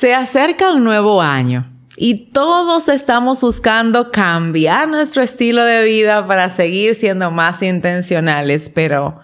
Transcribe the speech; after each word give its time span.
Se 0.00 0.14
acerca 0.14 0.72
un 0.72 0.82
nuevo 0.82 1.20
año 1.20 1.70
y 1.94 2.28
todos 2.32 2.88
estamos 2.88 3.42
buscando 3.42 4.10
cambiar 4.10 4.88
nuestro 4.88 5.22
estilo 5.22 5.62
de 5.62 5.84
vida 5.84 6.26
para 6.26 6.48
seguir 6.48 6.94
siendo 6.94 7.30
más 7.30 7.62
intencionales, 7.62 8.70
pero 8.70 9.20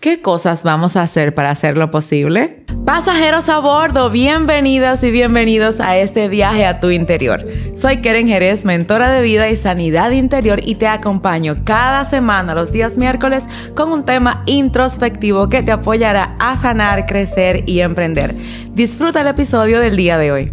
¿Qué 0.00 0.22
cosas 0.22 0.62
vamos 0.62 0.96
a 0.96 1.02
hacer 1.02 1.34
para 1.34 1.50
hacerlo 1.50 1.90
posible? 1.90 2.64
Pasajeros 2.86 3.50
a 3.50 3.58
bordo, 3.58 4.08
bienvenidas 4.08 5.02
y 5.02 5.10
bienvenidos 5.10 5.78
a 5.78 5.98
este 5.98 6.30
viaje 6.30 6.64
a 6.64 6.80
tu 6.80 6.88
interior. 6.88 7.44
Soy 7.78 7.98
Keren 8.00 8.26
Jerez, 8.26 8.64
mentora 8.64 9.10
de 9.10 9.20
vida 9.20 9.50
y 9.50 9.58
sanidad 9.58 10.12
interior 10.12 10.62
y 10.64 10.76
te 10.76 10.86
acompaño 10.86 11.56
cada 11.64 12.06
semana 12.06 12.54
los 12.54 12.72
días 12.72 12.96
miércoles 12.96 13.44
con 13.76 13.92
un 13.92 14.06
tema 14.06 14.42
introspectivo 14.46 15.50
que 15.50 15.62
te 15.62 15.72
apoyará 15.72 16.34
a 16.38 16.56
sanar, 16.56 17.04
crecer 17.04 17.64
y 17.66 17.80
emprender. 17.80 18.34
Disfruta 18.72 19.20
el 19.20 19.26
episodio 19.26 19.80
del 19.80 19.96
día 19.96 20.16
de 20.16 20.32
hoy. 20.32 20.52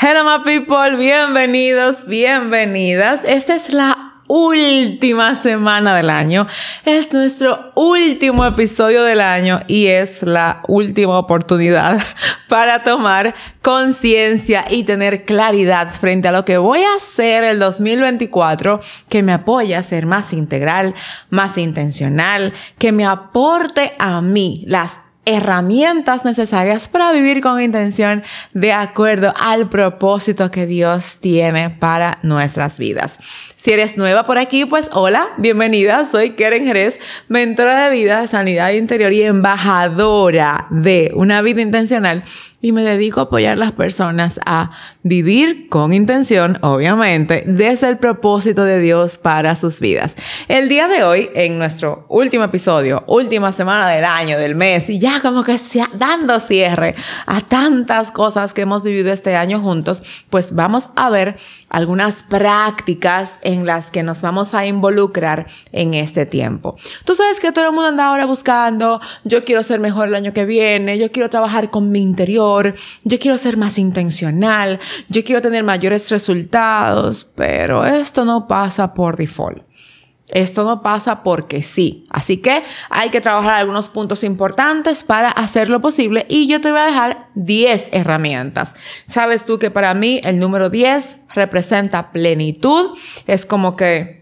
Hello 0.00 0.24
my 0.24 0.42
people, 0.42 0.96
bienvenidos, 0.96 2.06
bienvenidas. 2.06 3.20
Esta 3.26 3.56
es 3.56 3.74
la 3.74 4.09
última 4.30 5.34
semana 5.34 5.96
del 5.96 6.08
año. 6.08 6.46
Es 6.84 7.12
nuestro 7.12 7.72
último 7.74 8.46
episodio 8.46 9.02
del 9.02 9.20
año 9.20 9.60
y 9.66 9.88
es 9.88 10.22
la 10.22 10.62
última 10.68 11.18
oportunidad 11.18 12.00
para 12.48 12.78
tomar 12.78 13.34
conciencia 13.60 14.64
y 14.70 14.84
tener 14.84 15.24
claridad 15.24 15.90
frente 15.90 16.28
a 16.28 16.32
lo 16.32 16.44
que 16.44 16.58
voy 16.58 16.80
a 16.80 16.94
hacer 16.94 17.42
el 17.42 17.58
2024 17.58 18.78
que 19.08 19.24
me 19.24 19.32
apoya 19.32 19.80
a 19.80 19.82
ser 19.82 20.06
más 20.06 20.32
integral, 20.32 20.94
más 21.28 21.58
intencional, 21.58 22.52
que 22.78 22.92
me 22.92 23.06
aporte 23.06 23.94
a 23.98 24.20
mí 24.20 24.62
las 24.64 24.92
herramientas 25.30 26.24
necesarias 26.24 26.88
para 26.88 27.12
vivir 27.12 27.40
con 27.40 27.60
intención 27.62 28.22
de 28.52 28.72
acuerdo 28.72 29.32
al 29.38 29.68
propósito 29.68 30.50
que 30.50 30.66
Dios 30.66 31.18
tiene 31.20 31.70
para 31.70 32.18
nuestras 32.22 32.78
vidas. 32.78 33.18
Si 33.62 33.70
eres 33.72 33.98
nueva 33.98 34.24
por 34.24 34.38
aquí, 34.38 34.64
pues 34.64 34.88
hola, 34.92 35.28
bienvenida. 35.36 36.08
Soy 36.10 36.30
Keren 36.30 36.64
Jerez, 36.64 36.98
mentora 37.28 37.84
de 37.84 37.90
vida, 37.90 38.26
sanidad 38.26 38.70
interior 38.70 39.12
y 39.12 39.22
embajadora 39.22 40.66
de 40.70 41.12
una 41.14 41.42
vida 41.42 41.60
intencional. 41.60 42.24
Y 42.62 42.72
me 42.72 42.82
dedico 42.82 43.20
a 43.20 43.24
apoyar 43.24 43.54
a 43.54 43.56
las 43.56 43.72
personas 43.72 44.40
a 44.46 44.70
vivir 45.02 45.68
con 45.68 45.92
intención, 45.92 46.58
obviamente, 46.62 47.44
desde 47.46 47.88
el 47.88 47.98
propósito 47.98 48.64
de 48.64 48.78
Dios 48.80 49.18
para 49.18 49.54
sus 49.56 49.78
vidas. 49.80 50.14
El 50.48 50.70
día 50.70 50.88
de 50.88 51.02
hoy, 51.02 51.30
en 51.34 51.58
nuestro 51.58 52.06
último 52.08 52.44
episodio, 52.44 53.04
última 53.06 53.52
semana 53.52 53.88
del 53.90 54.04
año, 54.04 54.38
del 54.38 54.54
mes, 54.54 54.88
y 54.88 54.98
ya 54.98 55.19
como 55.20 55.44
que 55.44 55.60
dando 55.94 56.40
cierre 56.40 56.94
a 57.26 57.40
tantas 57.40 58.10
cosas 58.10 58.52
que 58.52 58.62
hemos 58.62 58.82
vivido 58.82 59.12
este 59.12 59.36
año 59.36 59.60
juntos, 59.60 60.02
pues 60.30 60.54
vamos 60.54 60.88
a 60.96 61.10
ver 61.10 61.36
algunas 61.68 62.22
prácticas 62.22 63.32
en 63.42 63.66
las 63.66 63.90
que 63.90 64.02
nos 64.02 64.22
vamos 64.22 64.54
a 64.54 64.66
involucrar 64.66 65.46
en 65.72 65.94
este 65.94 66.26
tiempo. 66.26 66.76
Tú 67.04 67.14
sabes 67.14 67.40
que 67.40 67.52
todo 67.52 67.66
el 67.66 67.72
mundo 67.72 67.88
anda 67.88 68.06
ahora 68.06 68.26
buscando, 68.26 69.00
yo 69.24 69.44
quiero 69.44 69.62
ser 69.62 69.80
mejor 69.80 70.08
el 70.08 70.14
año 70.14 70.32
que 70.32 70.44
viene, 70.44 70.98
yo 70.98 71.10
quiero 71.12 71.30
trabajar 71.30 71.70
con 71.70 71.90
mi 71.90 72.02
interior, 72.02 72.74
yo 73.04 73.18
quiero 73.18 73.38
ser 73.38 73.56
más 73.56 73.78
intencional, 73.78 74.78
yo 75.08 75.24
quiero 75.24 75.40
tener 75.42 75.64
mayores 75.64 76.10
resultados, 76.10 77.28
pero 77.34 77.84
esto 77.84 78.24
no 78.24 78.46
pasa 78.46 78.94
por 78.94 79.16
default. 79.16 79.69
Esto 80.32 80.64
no 80.64 80.82
pasa 80.82 81.22
porque 81.22 81.62
sí. 81.62 82.06
Así 82.10 82.38
que 82.38 82.62
hay 82.88 83.10
que 83.10 83.20
trabajar 83.20 83.54
algunos 83.54 83.88
puntos 83.88 84.24
importantes 84.24 85.02
para 85.02 85.30
hacerlo 85.30 85.80
posible 85.80 86.26
y 86.28 86.46
yo 86.46 86.60
te 86.60 86.70
voy 86.70 86.80
a 86.80 86.86
dejar 86.86 87.28
10 87.34 87.88
herramientas. 87.92 88.74
Sabes 89.08 89.44
tú 89.44 89.58
que 89.58 89.70
para 89.70 89.94
mí 89.94 90.20
el 90.24 90.38
número 90.38 90.70
10 90.70 91.16
representa 91.34 92.12
plenitud. 92.12 92.96
Es 93.26 93.44
como 93.46 93.76
que 93.76 94.19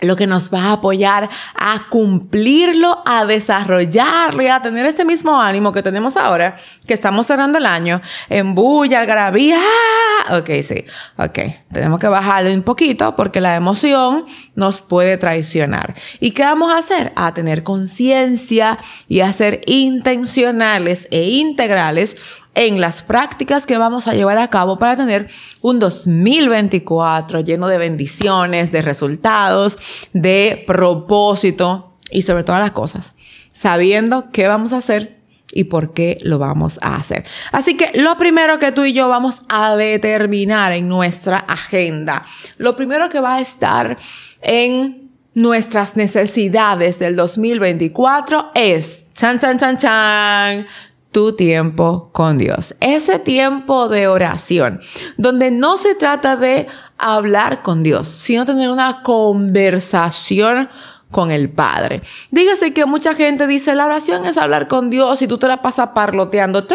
lo 0.00 0.16
que 0.16 0.26
nos 0.26 0.52
va 0.52 0.64
a 0.64 0.72
apoyar 0.72 1.28
a 1.54 1.86
cumplirlo, 1.88 3.02
a 3.06 3.24
desarrollarlo 3.24 4.42
y 4.42 4.48
a 4.48 4.60
tener 4.60 4.86
ese 4.86 5.04
mismo 5.04 5.40
ánimo 5.40 5.72
que 5.72 5.82
tenemos 5.82 6.16
ahora, 6.16 6.56
que 6.86 6.94
estamos 6.94 7.26
cerrando 7.26 7.58
el 7.58 7.66
año, 7.66 8.00
en 8.28 8.54
bulla, 8.54 9.00
algarabía. 9.00 9.58
¡ah! 9.58 10.38
Ok, 10.38 10.50
sí, 10.62 10.84
ok. 11.18 11.38
Tenemos 11.72 11.98
que 11.98 12.08
bajarlo 12.08 12.52
un 12.52 12.62
poquito 12.62 13.14
porque 13.14 13.40
la 13.40 13.56
emoción 13.56 14.24
nos 14.54 14.80
puede 14.80 15.16
traicionar. 15.16 15.94
¿Y 16.20 16.32
qué 16.32 16.42
vamos 16.42 16.72
a 16.72 16.78
hacer? 16.78 17.12
A 17.16 17.34
tener 17.34 17.62
conciencia 17.62 18.78
y 19.08 19.20
a 19.20 19.32
ser 19.32 19.60
intencionales 19.66 21.08
e 21.10 21.24
integrales 21.30 22.16
en 22.54 22.80
las 22.80 23.02
prácticas 23.02 23.66
que 23.66 23.78
vamos 23.78 24.06
a 24.06 24.14
llevar 24.14 24.38
a 24.38 24.48
cabo 24.48 24.76
para 24.76 24.96
tener 24.96 25.28
un 25.60 25.78
2024 25.78 27.40
lleno 27.40 27.68
de 27.68 27.78
bendiciones, 27.78 28.72
de 28.72 28.82
resultados, 28.82 29.76
de 30.12 30.62
propósito 30.66 31.96
y 32.10 32.22
sobre 32.22 32.44
todas 32.44 32.60
las 32.60 32.72
cosas, 32.72 33.14
sabiendo 33.52 34.30
qué 34.30 34.46
vamos 34.46 34.72
a 34.72 34.78
hacer 34.78 35.18
y 35.52 35.64
por 35.64 35.92
qué 35.92 36.18
lo 36.22 36.38
vamos 36.38 36.78
a 36.82 36.96
hacer. 36.96 37.24
Así 37.52 37.76
que 37.76 37.90
lo 37.94 38.16
primero 38.16 38.58
que 38.58 38.72
tú 38.72 38.84
y 38.84 38.92
yo 38.92 39.08
vamos 39.08 39.42
a 39.48 39.76
determinar 39.76 40.72
en 40.72 40.88
nuestra 40.88 41.38
agenda, 41.38 42.24
lo 42.58 42.76
primero 42.76 43.08
que 43.08 43.20
va 43.20 43.36
a 43.36 43.40
estar 43.40 43.96
en 44.42 45.10
nuestras 45.34 45.96
necesidades 45.96 46.98
del 46.98 47.16
2024 47.16 48.52
es, 48.54 49.12
chan, 49.14 49.38
chan, 49.38 49.58
chan, 49.58 49.76
chan, 49.76 50.66
tu 51.14 51.36
tiempo 51.36 52.10
con 52.12 52.38
Dios. 52.38 52.74
Ese 52.80 53.20
tiempo 53.20 53.88
de 53.88 54.08
oración, 54.08 54.80
donde 55.16 55.52
no 55.52 55.76
se 55.76 55.94
trata 55.94 56.34
de 56.34 56.66
hablar 56.98 57.62
con 57.62 57.84
Dios, 57.84 58.08
sino 58.08 58.44
tener 58.44 58.68
una 58.68 59.02
conversación 59.02 60.68
con 61.12 61.30
el 61.30 61.50
Padre. 61.50 62.02
Dígase 62.32 62.74
que 62.74 62.84
mucha 62.84 63.14
gente 63.14 63.46
dice, 63.46 63.76
la 63.76 63.86
oración 63.86 64.26
es 64.26 64.36
hablar 64.36 64.66
con 64.66 64.90
Dios 64.90 65.22
y 65.22 65.28
tú 65.28 65.38
te 65.38 65.46
la 65.46 65.62
pasas 65.62 65.90
parloteando. 65.94 66.66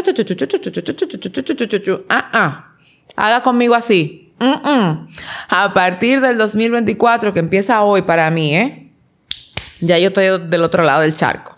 Ah, 2.07 2.29
ah. 2.31 2.65
Haga 3.17 3.43
conmigo 3.43 3.75
así. 3.75 4.33
A 4.39 5.73
partir 5.73 6.21
del 6.21 6.37
2024, 6.37 7.33
que 7.33 7.39
empieza 7.39 7.83
hoy 7.83 8.03
para 8.03 8.31
mí, 8.31 8.55
¿eh? 8.55 8.93
Ya 9.81 9.97
yo 9.97 10.07
estoy 10.07 10.47
del 10.47 10.63
otro 10.63 10.83
lado 10.83 11.01
del 11.01 11.13
charco 11.13 11.55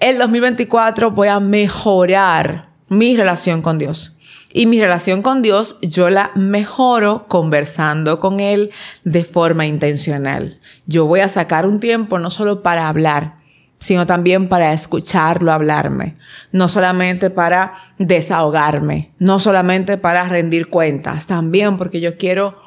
el 0.00 0.18
2024 0.18 1.10
voy 1.10 1.28
a 1.28 1.40
mejorar 1.40 2.62
mi 2.88 3.16
relación 3.16 3.62
con 3.62 3.78
Dios. 3.78 4.16
Y 4.52 4.66
mi 4.66 4.80
relación 4.80 5.22
con 5.22 5.42
Dios 5.42 5.76
yo 5.82 6.08
la 6.08 6.30
mejoro 6.34 7.26
conversando 7.28 8.20
con 8.20 8.40
Él 8.40 8.70
de 9.04 9.24
forma 9.24 9.66
intencional. 9.66 10.58
Yo 10.86 11.06
voy 11.06 11.20
a 11.20 11.28
sacar 11.28 11.66
un 11.66 11.80
tiempo 11.80 12.18
no 12.18 12.30
solo 12.30 12.62
para 12.62 12.88
hablar, 12.88 13.36
sino 13.78 14.06
también 14.06 14.48
para 14.48 14.72
escucharlo 14.72 15.52
hablarme. 15.52 16.16
No 16.52 16.68
solamente 16.68 17.28
para 17.28 17.74
desahogarme, 17.98 19.12
no 19.18 19.38
solamente 19.38 19.98
para 19.98 20.24
rendir 20.24 20.68
cuentas, 20.68 21.26
también 21.26 21.76
porque 21.76 22.00
yo 22.00 22.16
quiero 22.16 22.58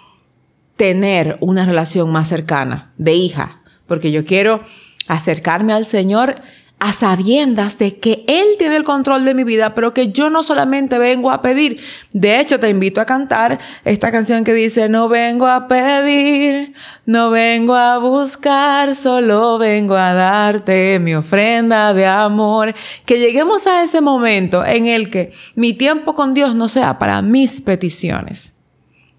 tener 0.75 1.37
una 1.41 1.65
relación 1.65 2.11
más 2.11 2.27
cercana 2.27 2.93
de 2.97 3.13
hija, 3.13 3.61
porque 3.87 4.11
yo 4.11 4.25
quiero 4.25 4.63
acercarme 5.07 5.73
al 5.73 5.85
Señor 5.85 6.35
a 6.79 6.93
sabiendas 6.93 7.77
de 7.77 7.97
que 7.97 8.23
Él 8.27 8.55
tiene 8.57 8.77
el 8.77 8.85
control 8.85 9.25
de 9.25 9.33
mi 9.33 9.43
vida, 9.43 9.75
pero 9.75 9.93
que 9.93 10.11
yo 10.13 10.29
no 10.29 10.43
solamente 10.43 10.97
vengo 10.97 11.29
a 11.29 11.41
pedir. 11.41 11.81
De 12.13 12.39
hecho, 12.39 12.59
te 12.59 12.69
invito 12.69 13.01
a 13.01 13.05
cantar 13.05 13.59
esta 13.83 14.11
canción 14.11 14.45
que 14.45 14.53
dice, 14.53 14.87
no 14.87 15.09
vengo 15.09 15.47
a 15.47 15.67
pedir, 15.67 16.73
no 17.05 17.31
vengo 17.31 17.75
a 17.75 17.97
buscar, 17.97 18.95
solo 18.95 19.57
vengo 19.57 19.95
a 19.95 20.13
darte 20.13 20.99
mi 20.99 21.15
ofrenda 21.15 21.93
de 21.93 22.05
amor. 22.05 22.73
Que 23.05 23.19
lleguemos 23.19 23.67
a 23.67 23.83
ese 23.83 23.99
momento 23.99 24.65
en 24.65 24.87
el 24.87 25.09
que 25.09 25.33
mi 25.55 25.73
tiempo 25.73 26.13
con 26.13 26.33
Dios 26.33 26.55
no 26.55 26.69
sea 26.69 26.97
para 26.97 27.21
mis 27.21 27.59
peticiones, 27.59 28.53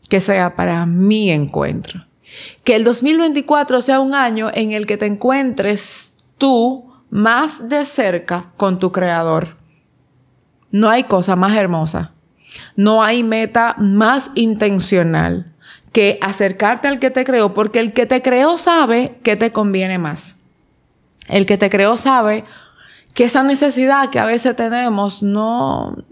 que 0.09 0.21
sea 0.21 0.57
para 0.57 0.87
mi 0.87 1.31
encuentro. 1.31 2.07
Que 2.65 2.77
el 2.77 2.85
2024 2.85 3.83
sea 3.83 4.01
un 4.01 4.15
año 4.15 4.51
en 4.55 4.73
el 4.73 4.87
que 4.87 4.97
te 4.97 5.07
encuentres 5.07 6.15
tú, 6.39 6.90
más 7.11 7.69
de 7.69 7.85
cerca 7.85 8.53
con 8.57 8.79
tu 8.79 8.93
creador. 8.93 9.57
No 10.71 10.89
hay 10.89 11.05
cosa 11.05 11.37
más 11.37 11.57
hermosa. 11.57 12.13
No 12.77 13.03
hay 13.03 13.23
meta 13.23 13.77
más 13.79 14.31
intencional 14.35 15.53
que 15.93 16.19
acercarte 16.23 16.89
al 16.89 16.99
que 16.99 17.11
te 17.11 17.25
creó, 17.25 17.53
porque 17.55 17.81
el 17.81 17.93
que 17.93 18.07
te 18.07 18.23
creó 18.23 18.57
sabe 18.57 19.19
que 19.23 19.37
te 19.37 19.53
conviene 19.53 19.99
más. 19.99 20.37
El 21.29 21.47
que 21.47 21.59
te 21.59 21.71
creó 21.71 21.97
sabe 21.97 22.45
que 23.15 23.25
esa 23.25 23.43
necesidad 23.43 24.11
que 24.11 24.19
a 24.19 24.25
veces 24.25 24.55
tenemos 24.57 25.23
no, 25.23 26.05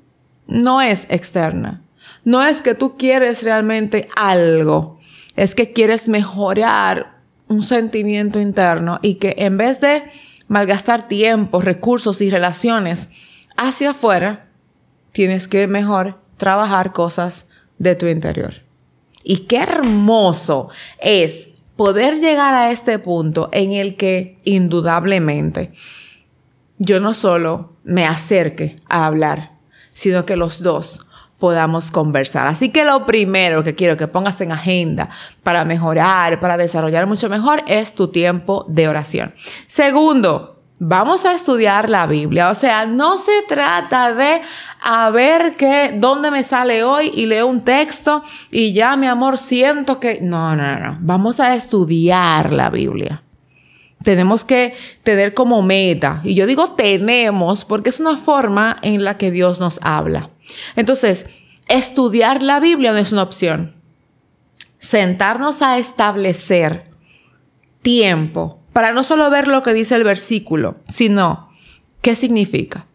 no 0.47 0.81
es 0.81 1.07
externa. 1.09 1.83
No 2.25 2.45
es 2.45 2.63
que 2.63 2.75
tú 2.75 2.97
quieres 2.97 3.43
realmente 3.43 4.09
algo, 4.17 4.99
es 5.37 5.55
que 5.55 5.73
quieres 5.73 6.09
mejorar 6.09 7.19
un 7.47 7.63
sentimiento 7.63 8.41
interno 8.41 8.99
y 9.03 9.15
que 9.15 9.35
en 9.39 9.57
vez 9.57 9.81
de 9.81 10.03
malgastar 10.49 11.07
tiempo, 11.09 11.61
recursos 11.61 12.21
y 12.21 12.31
relaciones 12.31 13.09
hacia 13.57 13.91
afuera, 13.91 14.49
tienes 15.13 15.49
que 15.49 15.67
mejor 15.67 16.19
trabajar 16.37 16.93
cosas 16.93 17.47
de 17.79 17.95
tu 17.95 18.07
interior. 18.07 18.55
Y 19.23 19.47
qué 19.47 19.59
hermoso 19.59 20.71
es 21.01 21.49
poder 21.77 22.17
llegar 22.17 22.55
a 22.55 22.73
este 22.73 22.99
punto 22.99 23.51
en 23.53 23.73
el 23.73 23.97
que 23.97 24.39
indudablemente 24.45 25.73
yo 26.79 27.01
no 27.01 27.13
solo 27.13 27.73
me 27.85 28.07
acerque 28.07 28.77
a 28.89 29.07
hablar, 29.07 29.53
sino 29.93 30.25
que 30.25 30.37
los 30.37 30.63
dos 30.63 31.01
podamos 31.39 31.91
conversar. 31.91 32.47
Así 32.47 32.69
que 32.71 32.85
lo 32.85 33.07
primero 33.07 33.63
que 33.63 33.75
quiero 33.75 33.97
que 33.97 34.09
pongas 34.09 34.41
en 34.41 34.53
agenda 34.53 35.09
para 35.43 35.65
mejorar, 35.65 36.41
para 36.41 36.57
desarrollar 36.57 37.07
mucho 37.07 37.29
mejor, 37.29 37.63
es 37.67 37.95
tu 37.95 38.09
tiempo 38.09 38.65
de 38.69 38.89
oración. 38.89 39.35
Segundo, 39.67 40.59
Vamos 40.81 41.25
a 41.25 41.35
estudiar 41.35 41.91
la 41.91 42.07
Biblia. 42.07 42.51
O 42.51 42.55
sea, 42.55 42.87
no 42.87 43.19
se 43.19 43.43
trata 43.49 44.15
de 44.15 44.41
a 44.81 45.11
ver 45.11 45.57
qué, 45.57 45.93
dónde 45.97 46.31
me 46.31 46.45
sale 46.45 46.85
hoy 46.85 47.11
y 47.13 47.27
leo 47.27 47.49
un 47.49 47.63
texto 47.63 48.23
y 48.53 48.73
ya, 48.73 48.97
mi 48.97 49.09
amor, 49.09 49.39
siento 49.39 49.99
que... 49.99 50.21
No, 50.21 50.55
no, 50.55 50.79
no. 50.79 50.97
Vamos 51.01 51.41
a 51.41 51.57
estudiar 51.57 52.53
la 52.53 52.71
Biblia. 52.71 53.25
Tenemos 54.05 54.45
que 54.45 54.75
tener 55.03 55.35
como 55.35 55.63
meta. 55.63 56.21
Y 56.23 56.35
yo 56.35 56.47
digo 56.47 56.69
tenemos 56.75 57.65
porque 57.65 57.91
es 57.91 57.99
una 57.99 58.17
forma 58.17 58.77
en 58.83 59.03
la 59.03 59.19
que 59.19 59.33
Dios 59.33 59.59
nos 59.59 59.81
habla. 59.83 60.31
Entonces, 60.77 61.27
estudiar 61.69 62.43
la 62.43 62.61
Biblia 62.61 62.93
no 62.93 62.99
es 62.99 63.13
una 63.13 63.23
opción. 63.23 63.77
Sentarnos 64.79 65.63
a 65.63 65.79
establecer 65.79 66.85
tiempo 67.83 68.61
para 68.73 68.93
no 68.93 69.03
solo 69.03 69.29
ver 69.31 69.49
lo 69.49 69.63
que 69.63 69.73
dice 69.73 69.95
el 69.95 70.05
versículo, 70.05 70.77
sino 70.89 71.51
qué 72.01 72.15
significa. 72.15 72.87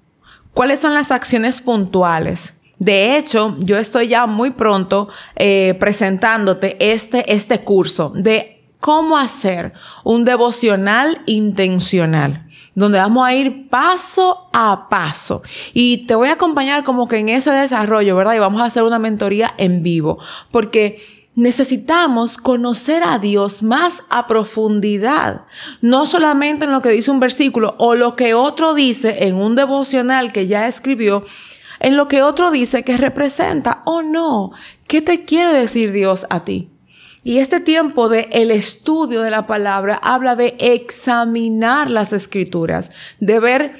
¿Cuáles 0.53 0.79
son 0.79 0.93
las 0.93 1.11
acciones 1.11 1.61
puntuales? 1.61 2.53
De 2.79 3.17
hecho, 3.17 3.55
yo 3.59 3.77
estoy 3.77 4.07
ya 4.09 4.25
muy 4.27 4.51
pronto 4.51 5.09
eh, 5.35 5.75
presentándote 5.79 6.77
este, 6.79 7.33
este 7.33 7.59
curso 7.61 8.11
de 8.15 8.52
cómo 8.83 9.17
hacer 9.17 9.71
un 10.03 10.25
devocional 10.25 11.21
intencional, 11.25 12.45
donde 12.75 12.97
vamos 12.97 13.25
a 13.25 13.33
ir 13.33 13.69
paso 13.69 14.49
a 14.51 14.89
paso. 14.89 15.41
Y 15.73 16.05
te 16.05 16.15
voy 16.15 16.27
a 16.27 16.33
acompañar 16.33 16.83
como 16.83 17.07
que 17.07 17.19
en 17.19 17.29
ese 17.29 17.49
desarrollo, 17.51 18.13
¿verdad? 18.17 18.33
Y 18.33 18.39
vamos 18.39 18.61
a 18.61 18.65
hacer 18.65 18.83
una 18.83 18.99
mentoría 18.99 19.53
en 19.57 19.83
vivo, 19.83 20.19
porque 20.51 21.01
necesitamos 21.33 22.35
conocer 22.35 23.03
a 23.03 23.19
Dios 23.19 23.63
más 23.63 24.03
a 24.09 24.27
profundidad, 24.27 25.45
no 25.79 26.05
solamente 26.05 26.65
en 26.65 26.73
lo 26.73 26.81
que 26.81 26.89
dice 26.89 27.09
un 27.09 27.21
versículo 27.21 27.75
o 27.79 27.95
lo 27.95 28.17
que 28.17 28.33
otro 28.33 28.73
dice 28.73 29.27
en 29.27 29.37
un 29.37 29.55
devocional 29.55 30.33
que 30.33 30.47
ya 30.47 30.67
escribió, 30.67 31.23
en 31.79 31.95
lo 31.95 32.09
que 32.09 32.21
otro 32.21 32.51
dice 32.51 32.83
que 32.83 32.97
representa 32.97 33.81
o 33.85 34.01
no. 34.01 34.51
¿Qué 34.89 35.01
te 35.01 35.23
quiere 35.23 35.53
decir 35.53 35.93
Dios 35.93 36.25
a 36.29 36.43
ti? 36.43 36.72
Y 37.23 37.39
este 37.39 37.61
tiempo 37.61 38.09
de 38.09 38.27
el 38.31 38.51
estudio 38.51 39.21
de 39.21 39.31
la 39.31 39.45
palabra 39.45 39.99
habla 40.01 40.35
de 40.35 40.55
examinar 40.59 41.89
las 41.89 42.11
escrituras, 42.11 42.91
de 43.19 43.39
ver 43.39 43.75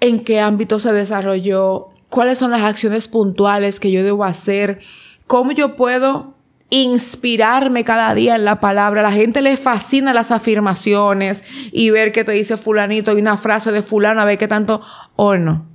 en 0.00 0.24
qué 0.24 0.40
ámbito 0.40 0.78
se 0.78 0.92
desarrolló, 0.92 1.90
cuáles 2.08 2.38
son 2.38 2.50
las 2.50 2.62
acciones 2.62 3.08
puntuales 3.08 3.78
que 3.78 3.90
yo 3.90 4.02
debo 4.02 4.24
hacer, 4.24 4.80
cómo 5.26 5.52
yo 5.52 5.76
puedo 5.76 6.34
inspirarme 6.70 7.84
cada 7.84 8.14
día 8.14 8.34
en 8.34 8.46
la 8.46 8.58
palabra. 8.58 9.02
La 9.02 9.12
gente 9.12 9.42
le 9.42 9.58
fascina 9.58 10.14
las 10.14 10.30
afirmaciones 10.30 11.42
y 11.72 11.90
ver 11.90 12.12
qué 12.12 12.24
te 12.24 12.32
dice 12.32 12.56
fulanito 12.56 13.12
y 13.16 13.20
una 13.20 13.36
frase 13.36 13.70
de 13.70 13.82
fulano, 13.82 14.22
a 14.22 14.24
ver 14.24 14.38
qué 14.38 14.48
tanto 14.48 14.80
o 15.14 15.36
no. 15.36 15.66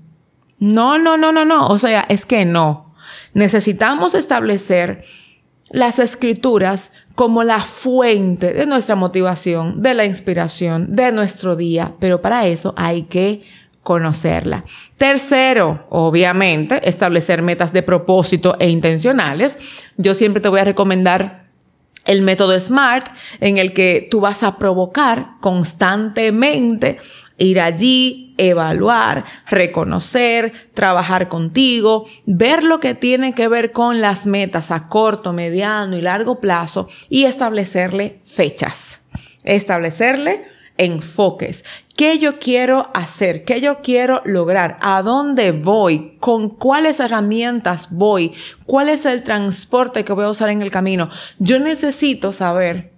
No, 0.57 0.97
no, 0.97 1.17
no, 1.17 1.31
no, 1.31 1.45
no. 1.45 1.67
O 1.67 1.77
sea, 1.77 2.05
es 2.09 2.25
que 2.25 2.45
no. 2.45 2.95
Necesitamos 3.33 4.15
establecer 4.15 5.03
las 5.71 5.99
escrituras 5.99 6.91
como 7.15 7.43
la 7.43 7.59
fuente 7.59 8.53
de 8.53 8.65
nuestra 8.65 8.95
motivación, 8.95 9.81
de 9.81 9.93
la 9.93 10.05
inspiración, 10.05 10.95
de 10.95 11.11
nuestro 11.11 11.55
día, 11.55 11.93
pero 11.99 12.21
para 12.21 12.45
eso 12.47 12.73
hay 12.77 13.03
que 13.03 13.43
conocerla. 13.83 14.65
Tercero, 14.97 15.87
obviamente, 15.89 16.87
establecer 16.87 17.41
metas 17.41 17.71
de 17.73 17.83
propósito 17.83 18.55
e 18.59 18.69
intencionales. 18.69 19.57
Yo 19.95 20.13
siempre 20.13 20.41
te 20.41 20.49
voy 20.49 20.59
a 20.59 20.65
recomendar 20.65 21.45
el 22.05 22.21
método 22.21 22.59
SMART 22.59 23.07
en 23.39 23.57
el 23.57 23.73
que 23.73 24.07
tú 24.09 24.19
vas 24.19 24.43
a 24.43 24.57
provocar 24.57 25.31
constantemente 25.39 26.97
ir 27.37 27.59
allí, 27.59 28.33
evaluar, 28.37 29.25
reconocer, 29.47 30.51
trabajar 30.73 31.27
contigo, 31.27 32.05
ver 32.25 32.63
lo 32.63 32.79
que 32.79 32.95
tiene 32.95 33.33
que 33.33 33.47
ver 33.47 33.71
con 33.71 34.01
las 34.01 34.25
metas 34.25 34.71
a 34.71 34.87
corto, 34.87 35.33
mediano 35.33 35.97
y 35.97 36.01
largo 36.01 36.39
plazo 36.39 36.87
y 37.09 37.25
establecerle 37.25 38.19
fechas, 38.23 39.01
establecerle 39.43 40.45
enfoques. 40.77 41.63
¿Qué 41.95 42.19
yo 42.19 42.37
quiero 42.37 42.91
hacer? 42.93 43.43
¿Qué 43.43 43.59
yo 43.59 43.81
quiero 43.81 44.21
lograr? 44.25 44.77
¿A 44.81 45.01
dónde 45.01 45.51
voy? 45.51 46.17
¿Con 46.19 46.49
cuáles 46.49 46.99
herramientas 46.99 47.87
voy? 47.89 48.33
¿Cuál 48.65 48.89
es 48.89 49.05
el 49.05 49.23
transporte 49.23 50.03
que 50.03 50.13
voy 50.13 50.25
a 50.25 50.29
usar 50.29 50.49
en 50.49 50.61
el 50.61 50.69
camino? 50.69 51.09
Yo 51.39 51.59
necesito 51.59 52.31
saber 52.31 52.91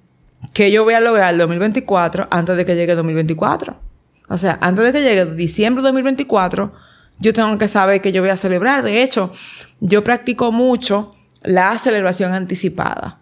qué 0.54 0.72
yo 0.72 0.84
voy 0.84 0.96
a 0.96 1.00
lograr 1.00 1.32
el 1.34 1.40
2024 1.40 2.28
antes 2.30 2.58
de 2.58 2.66
que 2.66 2.76
llegue 2.76 2.92
el 2.92 2.98
2024. 2.98 3.89
O 4.30 4.38
sea, 4.38 4.58
antes 4.62 4.86
de 4.86 4.92
que 4.92 5.02
llegue 5.02 5.26
diciembre 5.34 5.82
de 5.82 5.88
2024, 5.88 6.72
yo 7.18 7.34
tengo 7.34 7.58
que 7.58 7.68
saber 7.68 8.00
que 8.00 8.12
yo 8.12 8.22
voy 8.22 8.30
a 8.30 8.38
celebrar. 8.38 8.84
De 8.84 9.02
hecho, 9.02 9.34
yo 9.80 10.04
practico 10.04 10.52
mucho 10.52 11.16
la 11.42 11.78
celebración 11.78 12.32
anticipada. 12.32 13.20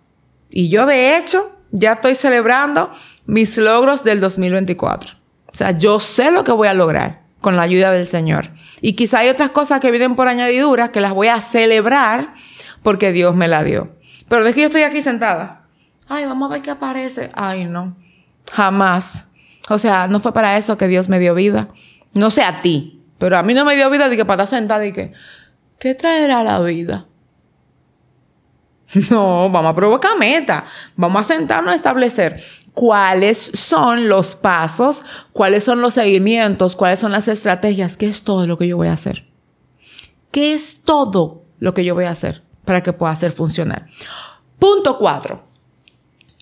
Y 0.50 0.70
yo, 0.70 0.86
de 0.86 1.18
hecho, 1.18 1.58
ya 1.72 1.94
estoy 1.94 2.16
celebrando 2.16 2.92
mis 3.26 3.58
logros 3.58 4.04
del 4.04 4.20
2024. 4.20 5.18
O 5.48 5.56
sea, 5.56 5.72
yo 5.72 6.00
sé 6.00 6.30
lo 6.32 6.44
que 6.44 6.52
voy 6.52 6.68
a 6.68 6.74
lograr 6.74 7.24
con 7.40 7.56
la 7.56 7.64
ayuda 7.64 7.92
del 7.92 8.06
Señor. 8.06 8.50
Y 8.82 8.94
quizá 8.94 9.20
hay 9.20 9.30
otras 9.30 9.52
cosas 9.52 9.80
que 9.80 9.92
vienen 9.92 10.16
por 10.16 10.28
añadidura 10.28 10.92
que 10.92 11.02
las 11.02 11.14
voy 11.14 11.30
a 11.30 11.40
celebrar 11.40 12.34
porque 12.84 13.12
Dios 13.12 13.36
me 13.36 13.48
la 13.48 13.64
dio. 13.64 13.96
Pero 14.28 14.44
de 14.44 14.54
que 14.54 14.62
yo 14.62 14.68
estoy 14.68 14.84
aquí 14.84 15.02
sentada. 15.02 15.64
Ay, 16.10 16.26
vamos 16.26 16.50
a 16.50 16.54
ver 16.54 16.62
qué 16.62 16.72
aparece. 16.72 17.30
Ay, 17.34 17.66
no. 17.66 17.96
Jamás 18.52 19.27
o 19.70 19.78
sea, 19.78 20.08
no 20.08 20.20
fue 20.20 20.34
para 20.34 20.58
eso 20.58 20.78
que 20.78 20.88
Dios 20.88 21.10
me 21.10 21.20
dio 21.20 21.36
vida. 21.36 21.70
No 22.14 22.32
sé 22.32 22.44
a 22.44 22.62
ti, 22.62 23.04
pero 23.18 23.38
a 23.38 23.44
mí 23.44 23.54
no 23.54 23.66
me 23.66 23.76
dio 23.76 23.90
vida 23.90 24.10
de 24.10 24.16
que 24.16 24.26
para 24.26 24.44
estar 24.44 24.60
sentada 24.60 24.86
y 24.86 24.94
que, 24.94 25.14
¿qué 25.80 25.96
traerá 25.96 26.44
la 26.44 26.60
vida? 26.60 27.06
No, 29.10 29.50
vamos 29.50 29.72
a 29.72 29.76
provocar 29.76 30.18
meta. 30.18 30.64
Vamos 30.96 31.22
a 31.22 31.36
sentarnos 31.36 31.74
a 31.74 31.76
establecer 31.76 32.42
cuáles 32.74 33.38
son 33.38 34.08
los 34.08 34.36
pasos, 34.36 35.04
cuáles 35.34 35.64
son 35.64 35.82
los 35.82 35.96
seguimientos, 35.96 36.76
cuáles 36.76 37.00
son 37.00 37.12
las 37.12 37.28
estrategias, 37.28 37.98
qué 37.98 38.08
es 38.08 38.24
todo 38.24 38.48
lo 38.48 38.58
que 38.58 38.68
yo 38.68 38.78
voy 38.78 38.88
a 38.88 38.94
hacer. 38.94 39.26
¿Qué 40.32 40.54
es 40.54 40.84
todo 40.84 41.44
lo 41.60 41.74
que 41.74 41.84
yo 41.84 41.96
voy 41.96 42.06
a 42.06 42.12
hacer 42.12 42.44
para 42.66 42.84
que 42.84 42.94
pueda 42.94 43.16
ser 43.16 43.32
funcional? 43.32 43.88
Punto 44.60 44.98
cuatro. 44.98 45.44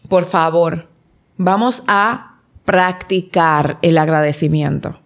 Por 0.09 0.25
favor, 0.25 0.89
vamos 1.37 1.83
a 1.87 2.34
practicar 2.65 3.77
el 3.81 3.97
agradecimiento 3.97 4.99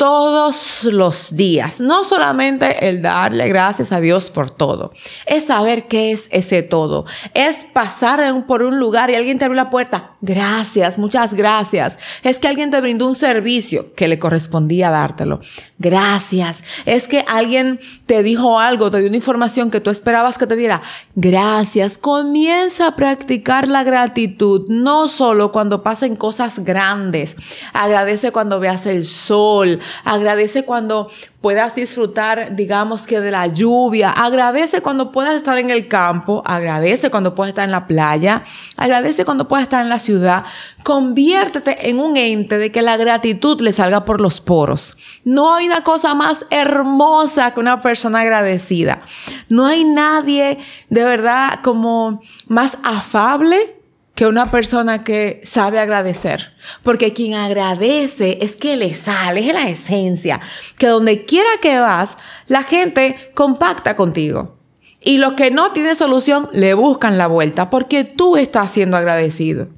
todos 0.00 0.84
los 0.84 1.36
días. 1.36 1.78
No 1.78 2.04
solamente 2.04 2.88
el 2.88 3.02
darle 3.02 3.46
gracias 3.48 3.92
a 3.92 4.00
Dios 4.00 4.30
por 4.30 4.50
todo. 4.50 4.94
Es 5.26 5.44
saber 5.44 5.88
qué 5.88 6.12
es 6.12 6.24
ese 6.30 6.62
todo. 6.62 7.04
Es 7.34 7.66
pasar 7.74 8.46
por 8.46 8.62
un 8.62 8.80
lugar 8.80 9.10
y 9.10 9.14
alguien 9.14 9.38
te 9.38 9.44
abre 9.44 9.58
la 9.58 9.68
puerta. 9.68 10.12
Gracias, 10.22 10.96
muchas 10.96 11.34
gracias. 11.34 11.98
Es 12.22 12.38
que 12.38 12.48
alguien 12.48 12.70
te 12.70 12.80
brindó 12.80 13.06
un 13.06 13.14
servicio 13.14 13.94
que 13.94 14.08
le 14.08 14.18
correspondía 14.18 14.88
dártelo. 14.88 15.40
Gracias. 15.78 16.62
Es 16.86 17.06
que 17.06 17.22
alguien 17.28 17.78
te 18.06 18.22
dijo 18.22 18.58
algo, 18.58 18.90
te 18.90 19.00
dio 19.00 19.08
una 19.08 19.16
información 19.16 19.70
que 19.70 19.80
tú 19.80 19.90
esperabas 19.90 20.38
que 20.38 20.46
te 20.46 20.56
diera. 20.56 20.80
Gracias. 21.14 21.98
Comienza 21.98 22.86
a 22.86 22.96
practicar 22.96 23.68
la 23.68 23.84
gratitud, 23.84 24.64
no 24.68 25.08
solo 25.08 25.52
cuando 25.52 25.82
pasen 25.82 26.16
cosas 26.16 26.60
grandes. 26.60 27.36
Agradece 27.74 28.32
cuando 28.32 28.60
veas 28.60 28.86
el 28.86 29.04
sol 29.04 29.78
agradece 30.04 30.64
cuando 30.64 31.08
puedas 31.40 31.74
disfrutar, 31.74 32.54
digamos 32.54 33.06
que 33.06 33.20
de 33.20 33.30
la 33.30 33.46
lluvia, 33.46 34.10
agradece 34.10 34.82
cuando 34.82 35.10
puedas 35.10 35.34
estar 35.34 35.58
en 35.58 35.70
el 35.70 35.88
campo, 35.88 36.42
agradece 36.44 37.10
cuando 37.10 37.34
puedas 37.34 37.50
estar 37.50 37.64
en 37.64 37.70
la 37.70 37.86
playa, 37.86 38.44
agradece 38.76 39.24
cuando 39.24 39.48
puedas 39.48 39.62
estar 39.62 39.82
en 39.82 39.88
la 39.88 39.98
ciudad, 39.98 40.44
conviértete 40.82 41.88
en 41.88 41.98
un 41.98 42.16
ente 42.16 42.58
de 42.58 42.70
que 42.70 42.82
la 42.82 42.96
gratitud 42.96 43.60
le 43.60 43.72
salga 43.72 44.04
por 44.04 44.20
los 44.20 44.40
poros. 44.40 44.96
No 45.24 45.54
hay 45.54 45.66
una 45.66 45.82
cosa 45.82 46.14
más 46.14 46.44
hermosa 46.50 47.52
que 47.52 47.60
una 47.60 47.80
persona 47.80 48.20
agradecida. 48.20 49.00
No 49.48 49.66
hay 49.66 49.84
nadie 49.84 50.58
de 50.88 51.04
verdad 51.04 51.60
como 51.62 52.20
más 52.46 52.76
afable 52.82 53.79
que 54.14 54.26
una 54.26 54.50
persona 54.50 55.04
que 55.04 55.40
sabe 55.44 55.78
agradecer. 55.78 56.52
Porque 56.82 57.12
quien 57.12 57.34
agradece 57.34 58.38
es 58.42 58.52
que 58.52 58.76
le 58.76 58.92
sale, 58.94 59.46
es 59.46 59.54
la 59.54 59.68
esencia. 59.68 60.40
Que 60.76 60.88
donde 60.88 61.24
quiera 61.24 61.48
que 61.62 61.78
vas, 61.78 62.16
la 62.46 62.62
gente 62.62 63.32
compacta 63.34 63.96
contigo. 63.96 64.58
Y 65.02 65.18
los 65.18 65.32
que 65.32 65.50
no 65.50 65.72
tienen 65.72 65.96
solución 65.96 66.50
le 66.52 66.74
buscan 66.74 67.16
la 67.16 67.26
vuelta 67.26 67.70
porque 67.70 68.04
tú 68.04 68.36
estás 68.36 68.70
siendo 68.70 68.96
agradecido. 68.96 69.68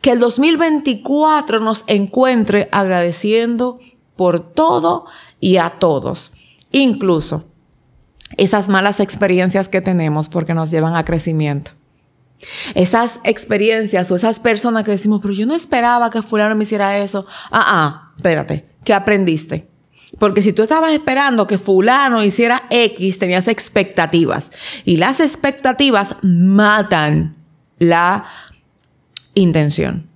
Que 0.00 0.12
el 0.12 0.20
2024 0.20 1.58
nos 1.58 1.84
encuentre 1.88 2.68
agradeciendo 2.70 3.80
por 4.14 4.40
todo 4.40 5.06
y 5.40 5.56
a 5.56 5.70
todos. 5.70 6.30
Incluso 6.70 7.44
esas 8.36 8.68
malas 8.68 9.00
experiencias 9.00 9.68
que 9.68 9.80
tenemos 9.80 10.28
porque 10.28 10.54
nos 10.54 10.70
llevan 10.70 10.94
a 10.94 11.04
crecimiento. 11.04 11.72
Esas 12.74 13.20
experiencias 13.24 14.10
o 14.10 14.16
esas 14.16 14.40
personas 14.40 14.84
que 14.84 14.92
decimos, 14.92 15.20
pero 15.22 15.34
yo 15.34 15.46
no 15.46 15.54
esperaba 15.54 16.10
que 16.10 16.22
fulano 16.22 16.54
me 16.56 16.64
hiciera 16.64 16.98
eso. 16.98 17.26
Ah, 17.50 17.64
ah, 17.66 18.12
espérate, 18.16 18.66
¿qué 18.84 18.94
aprendiste? 18.94 19.68
Porque 20.18 20.42
si 20.42 20.52
tú 20.52 20.62
estabas 20.62 20.92
esperando 20.92 21.46
que 21.46 21.58
fulano 21.58 22.24
hiciera 22.24 22.64
X, 22.70 23.18
tenías 23.18 23.46
expectativas. 23.46 24.50
Y 24.84 24.96
las 24.96 25.20
expectativas 25.20 26.16
matan 26.22 27.36
la 27.78 28.24
intención. 29.34 30.08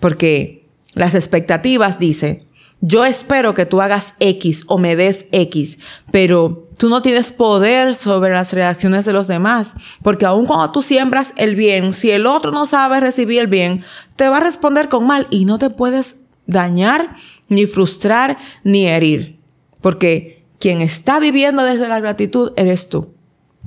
Porque 0.00 0.66
las 0.94 1.14
expectativas 1.14 1.98
dice, 1.98 2.46
yo 2.86 3.06
espero 3.06 3.54
que 3.54 3.64
tú 3.64 3.80
hagas 3.80 4.12
X 4.20 4.64
o 4.66 4.76
me 4.76 4.94
des 4.94 5.24
X, 5.32 5.78
pero 6.12 6.66
tú 6.76 6.90
no 6.90 7.00
tienes 7.00 7.32
poder 7.32 7.94
sobre 7.94 8.34
las 8.34 8.52
reacciones 8.52 9.06
de 9.06 9.14
los 9.14 9.26
demás, 9.26 9.72
porque 10.02 10.26
aun 10.26 10.44
cuando 10.44 10.70
tú 10.70 10.82
siembras 10.82 11.32
el 11.36 11.56
bien, 11.56 11.94
si 11.94 12.10
el 12.10 12.26
otro 12.26 12.52
no 12.52 12.66
sabe 12.66 13.00
recibir 13.00 13.40
el 13.40 13.46
bien, 13.46 13.82
te 14.16 14.28
va 14.28 14.36
a 14.36 14.40
responder 14.40 14.90
con 14.90 15.06
mal 15.06 15.26
y 15.30 15.46
no 15.46 15.58
te 15.58 15.70
puedes 15.70 16.16
dañar, 16.46 17.16
ni 17.48 17.64
frustrar, 17.64 18.36
ni 18.64 18.86
herir, 18.86 19.38
porque 19.80 20.44
quien 20.60 20.82
está 20.82 21.20
viviendo 21.20 21.64
desde 21.64 21.88
la 21.88 22.00
gratitud 22.00 22.52
eres 22.54 22.90
tú. 22.90 23.14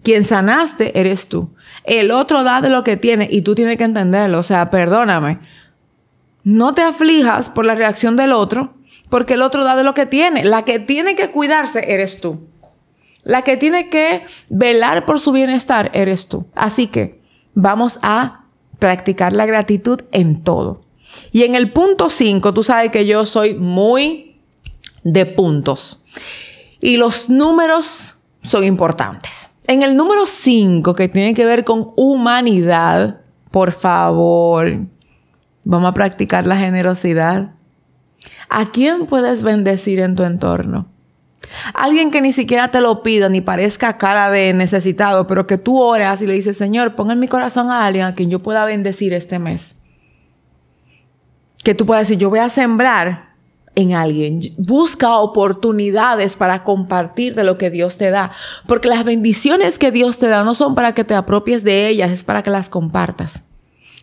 Quien 0.04 0.26
sanaste 0.26 1.00
eres 1.00 1.28
tú. 1.28 1.56
El 1.86 2.12
otro 2.12 2.44
da 2.44 2.62
de 2.62 2.70
lo 2.70 2.84
que 2.84 2.98
tiene 2.98 3.28
y 3.32 3.42
tú 3.42 3.56
tienes 3.56 3.78
que 3.78 3.84
entenderlo. 3.84 4.38
O 4.40 4.44
sea, 4.44 4.70
perdóname. 4.70 5.40
No 6.44 6.76
te 6.76 6.84
aflijas 6.84 7.50
por 7.50 7.66
la 7.66 7.76
reacción 7.76 8.16
del 8.16 8.32
otro, 8.32 8.77
porque 9.10 9.36
el 9.36 9.42
otro 9.42 9.64
da 9.64 9.76
de 9.76 9.84
lo 9.84 9.94
que 9.94 10.06
tiene. 10.06 10.44
La 10.44 10.64
que 10.64 10.80
tiene 10.80 11.16
que 11.16 11.32
cuidarse 11.32 11.94
eres 11.94 12.20
tú. 12.20 12.48
La 13.24 13.42
que 13.42 13.58
tiene 13.58 13.90
que 13.90 14.24
velar 14.50 15.06
por 15.06 15.20
su 15.20 15.32
bienestar 15.32 15.92
eres 15.94 16.28
tú. 16.28 16.46
Así 16.56 16.88
que 16.88 17.22
vamos 17.54 18.00
a 18.02 18.46
practicar 18.80 19.34
la 19.34 19.46
gratitud 19.46 20.02
en 20.12 20.44
todo. 20.44 20.82
Y 21.32 21.44
en 21.44 21.56
el 21.56 21.72
punto 21.72 22.10
5, 22.10 22.54
tú 22.54 22.64
sabes 22.64 22.92
que 22.92 23.06
yo 23.06 23.26
soy 23.26 23.56
muy 23.56 24.40
de 25.04 25.26
puntos. 25.26 26.04
Y 26.80 26.98
los 26.98 27.30
números 27.30 28.18
son 28.42 28.64
importantes. 28.64 29.50
En 29.68 29.84
el 29.84 29.96
número 29.96 30.26
5, 30.26 30.96
que 30.96 31.10
tiene 31.10 31.34
que 31.34 31.46
ver 31.46 31.64
con 31.64 31.92
humanidad, 31.96 33.22
por 33.52 33.72
favor, 33.72 34.80
vamos 35.64 35.90
a 35.90 35.94
practicar 35.94 36.46
la 36.46 36.58
generosidad. 36.58 37.57
¿A 38.50 38.72
quién 38.72 39.06
puedes 39.06 39.44
bendecir 39.44 40.00
en 40.00 40.16
tu 40.16 40.24
entorno? 40.24 40.88
Alguien 41.74 42.12
que 42.12 42.22
ni 42.22 42.34
siquiera 42.34 42.72
te 42.72 42.82
lo 42.82 43.04
pida, 43.04 43.30
ni 43.30 43.42
parezca 43.42 43.98
cara 43.98 44.30
de 44.30 44.54
necesitado, 44.54 45.28
pero 45.28 45.48
que 45.48 45.58
tú 45.58 45.80
oras 45.80 46.22
y 46.22 46.28
le 46.28 46.34
dices, 46.34 46.58
Señor, 46.58 46.96
pon 46.96 47.12
en 47.12 47.20
mi 47.20 47.28
corazón 47.28 47.70
a 47.70 47.86
alguien 47.86 48.06
a 48.06 48.14
quien 48.14 48.30
yo 48.30 48.40
pueda 48.40 48.66
bendecir 48.66 49.14
este 49.14 49.40
mes. 49.40 49.76
Que 51.64 51.76
tú 51.76 51.86
puedas 51.86 52.08
decir, 52.08 52.18
yo 52.18 52.30
voy 52.30 52.40
a 52.40 52.50
sembrar 52.50 53.36
en 53.76 53.94
alguien. 53.94 54.40
Busca 54.58 55.18
oportunidades 55.18 56.36
para 56.36 56.64
compartir 56.64 57.36
de 57.36 57.44
lo 57.44 57.58
que 57.58 57.70
Dios 57.70 57.98
te 57.98 58.10
da. 58.10 58.32
Porque 58.68 58.88
las 58.88 59.04
bendiciones 59.04 59.78
que 59.78 59.92
Dios 59.92 60.18
te 60.18 60.28
da 60.28 60.44
no 60.44 60.56
son 60.56 60.76
para 60.76 60.94
que 60.94 61.04
te 61.04 61.14
apropies 61.14 61.64
de 61.64 61.88
ellas, 61.88 62.12
es 62.12 62.24
para 62.24 62.44
que 62.44 62.50
las 62.50 62.70
compartas. 62.70 63.44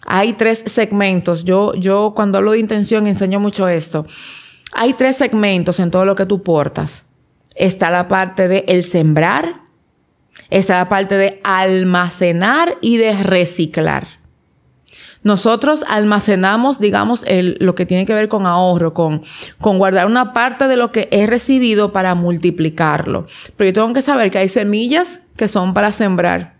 Hay 0.06 0.34
tres 0.34 0.62
segmentos. 0.72 1.44
Yo, 1.44 1.74
yo 1.74 2.12
cuando 2.14 2.38
hablo 2.38 2.52
de 2.52 2.58
intención 2.58 3.06
enseño 3.06 3.40
mucho 3.40 3.68
esto. 3.68 4.06
Hay 4.72 4.94
tres 4.94 5.16
segmentos 5.16 5.78
en 5.78 5.90
todo 5.90 6.04
lo 6.04 6.16
que 6.16 6.26
tú 6.26 6.42
portas. 6.42 7.04
Está 7.54 7.90
la 7.90 8.08
parte 8.08 8.48
de 8.48 8.64
el 8.66 8.84
sembrar, 8.84 9.60
está 10.50 10.76
la 10.76 10.88
parte 10.88 11.16
de 11.16 11.40
almacenar 11.44 12.76
y 12.80 12.96
de 12.96 13.22
reciclar. 13.22 14.06
Nosotros 15.22 15.84
almacenamos, 15.88 16.78
digamos, 16.80 17.24
el, 17.26 17.56
lo 17.60 17.74
que 17.74 17.86
tiene 17.86 18.04
que 18.04 18.12
ver 18.12 18.28
con 18.28 18.44
ahorro, 18.44 18.92
con, 18.92 19.22
con 19.58 19.78
guardar 19.78 20.06
una 20.06 20.34
parte 20.34 20.68
de 20.68 20.76
lo 20.76 20.92
que 20.92 21.08
he 21.12 21.26
recibido 21.26 21.92
para 21.92 22.14
multiplicarlo. 22.14 23.26
Pero 23.56 23.70
yo 23.70 23.74
tengo 23.74 23.92
que 23.94 24.02
saber 24.02 24.30
que 24.30 24.38
hay 24.38 24.50
semillas 24.50 25.20
que 25.36 25.48
son 25.48 25.72
para 25.72 25.92
sembrar. 25.92 26.56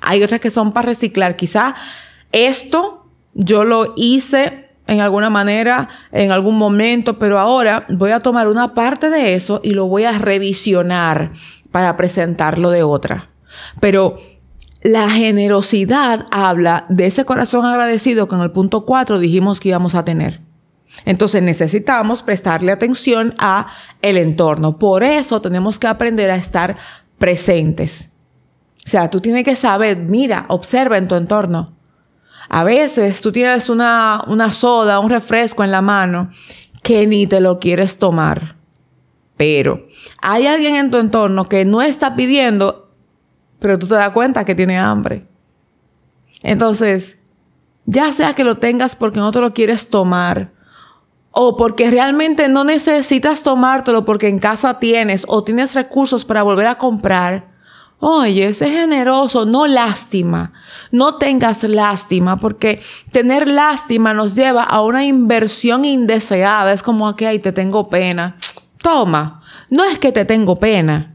Hay 0.00 0.22
otras 0.22 0.40
que 0.40 0.50
son 0.50 0.72
para 0.72 0.86
reciclar. 0.86 1.36
Quizá 1.36 1.74
esto 2.32 3.06
yo 3.34 3.64
lo 3.64 3.94
hice 3.96 4.70
en 4.86 5.00
alguna 5.00 5.30
manera, 5.30 5.88
en 6.10 6.32
algún 6.32 6.58
momento, 6.58 7.18
pero 7.18 7.38
ahora 7.38 7.86
voy 7.90 8.10
a 8.10 8.20
tomar 8.20 8.48
una 8.48 8.68
parte 8.68 9.08
de 9.08 9.34
eso 9.34 9.60
y 9.62 9.70
lo 9.70 9.86
voy 9.86 10.04
a 10.04 10.18
revisionar 10.18 11.30
para 11.70 11.96
presentarlo 11.96 12.70
de 12.70 12.82
otra. 12.82 13.30
Pero 13.80 14.18
la 14.82 15.08
generosidad 15.10 16.26
habla 16.30 16.86
de 16.88 17.06
ese 17.06 17.24
corazón 17.24 17.66
agradecido 17.66 18.28
que 18.28 18.34
en 18.34 18.40
el 18.40 18.50
punto 18.50 18.84
4 18.84 19.18
dijimos 19.18 19.60
que 19.60 19.68
íbamos 19.68 19.94
a 19.94 20.04
tener. 20.04 20.40
Entonces 21.04 21.42
necesitamos 21.42 22.22
prestarle 22.22 22.72
atención 22.72 23.34
a 23.38 23.68
el 24.02 24.16
entorno. 24.16 24.78
Por 24.78 25.04
eso 25.04 25.40
tenemos 25.40 25.78
que 25.78 25.86
aprender 25.86 26.30
a 26.30 26.36
estar 26.36 26.76
presentes. 27.18 28.10
O 28.84 28.88
sea, 28.88 29.08
tú 29.08 29.20
tienes 29.20 29.44
que 29.44 29.54
saber, 29.54 29.98
mira, 29.98 30.46
observa 30.48 30.98
en 30.98 31.06
tu 31.06 31.14
entorno. 31.14 31.74
A 32.50 32.64
veces 32.64 33.20
tú 33.20 33.32
tienes 33.32 33.70
una, 33.70 34.22
una 34.26 34.52
soda, 34.52 34.98
un 34.98 35.08
refresco 35.08 35.64
en 35.64 35.70
la 35.70 35.80
mano 35.80 36.30
que 36.82 37.06
ni 37.06 37.26
te 37.26 37.40
lo 37.40 37.60
quieres 37.60 37.96
tomar. 37.96 38.56
Pero 39.36 39.86
hay 40.20 40.46
alguien 40.46 40.74
en 40.74 40.90
tu 40.90 40.98
entorno 40.98 41.44
que 41.44 41.64
no 41.64 41.80
está 41.80 42.14
pidiendo, 42.14 42.90
pero 43.60 43.78
tú 43.78 43.86
te 43.86 43.94
das 43.94 44.10
cuenta 44.10 44.44
que 44.44 44.54
tiene 44.54 44.78
hambre. 44.78 45.26
Entonces, 46.42 47.18
ya 47.86 48.12
sea 48.12 48.34
que 48.34 48.44
lo 48.44 48.58
tengas 48.58 48.96
porque 48.96 49.18
no 49.18 49.30
te 49.30 49.40
lo 49.40 49.54
quieres 49.54 49.88
tomar, 49.88 50.52
o 51.30 51.56
porque 51.56 51.90
realmente 51.90 52.48
no 52.48 52.64
necesitas 52.64 53.42
tomártelo 53.42 54.04
porque 54.04 54.28
en 54.28 54.40
casa 54.40 54.80
tienes 54.80 55.24
o 55.28 55.44
tienes 55.44 55.74
recursos 55.74 56.24
para 56.24 56.42
volver 56.42 56.66
a 56.66 56.78
comprar, 56.78 57.49
Oye, 58.02 58.54
sé 58.54 58.70
generoso, 58.70 59.44
no 59.44 59.66
lástima. 59.66 60.54
No 60.90 61.16
tengas 61.16 61.62
lástima, 61.64 62.38
porque 62.38 62.80
tener 63.12 63.46
lástima 63.46 64.14
nos 64.14 64.34
lleva 64.34 64.62
a 64.64 64.80
una 64.80 65.04
inversión 65.04 65.84
indeseada. 65.84 66.72
Es 66.72 66.82
como 66.82 67.14
que, 67.14 67.26
ay, 67.26 67.38
te 67.40 67.52
tengo 67.52 67.90
pena. 67.90 68.36
Toma, 68.82 69.42
no 69.68 69.84
es 69.84 69.98
que 69.98 70.12
te 70.12 70.24
tengo 70.24 70.56
pena, 70.56 71.14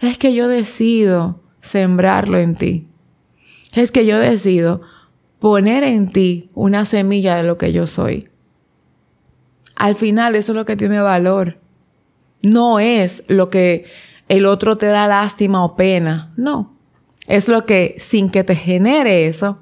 es 0.00 0.16
que 0.16 0.32
yo 0.32 0.48
decido 0.48 1.42
sembrarlo 1.60 2.38
en 2.38 2.54
ti. 2.54 2.88
Es 3.74 3.90
que 3.90 4.06
yo 4.06 4.18
decido 4.18 4.80
poner 5.38 5.84
en 5.84 6.06
ti 6.06 6.50
una 6.54 6.86
semilla 6.86 7.36
de 7.36 7.42
lo 7.42 7.58
que 7.58 7.72
yo 7.72 7.86
soy. 7.86 8.30
Al 9.76 9.94
final 9.94 10.36
eso 10.36 10.52
es 10.52 10.56
lo 10.56 10.64
que 10.64 10.76
tiene 10.76 11.00
valor. 11.00 11.58
No 12.40 12.78
es 12.78 13.24
lo 13.28 13.50
que 13.50 13.84
el 14.28 14.46
otro 14.46 14.76
te 14.76 14.86
da 14.86 15.06
lástima 15.06 15.64
o 15.64 15.76
pena. 15.76 16.32
No. 16.36 16.74
Es 17.26 17.48
lo 17.48 17.64
que 17.64 17.94
sin 17.98 18.30
que 18.30 18.44
te 18.44 18.54
genere 18.54 19.26
eso, 19.26 19.58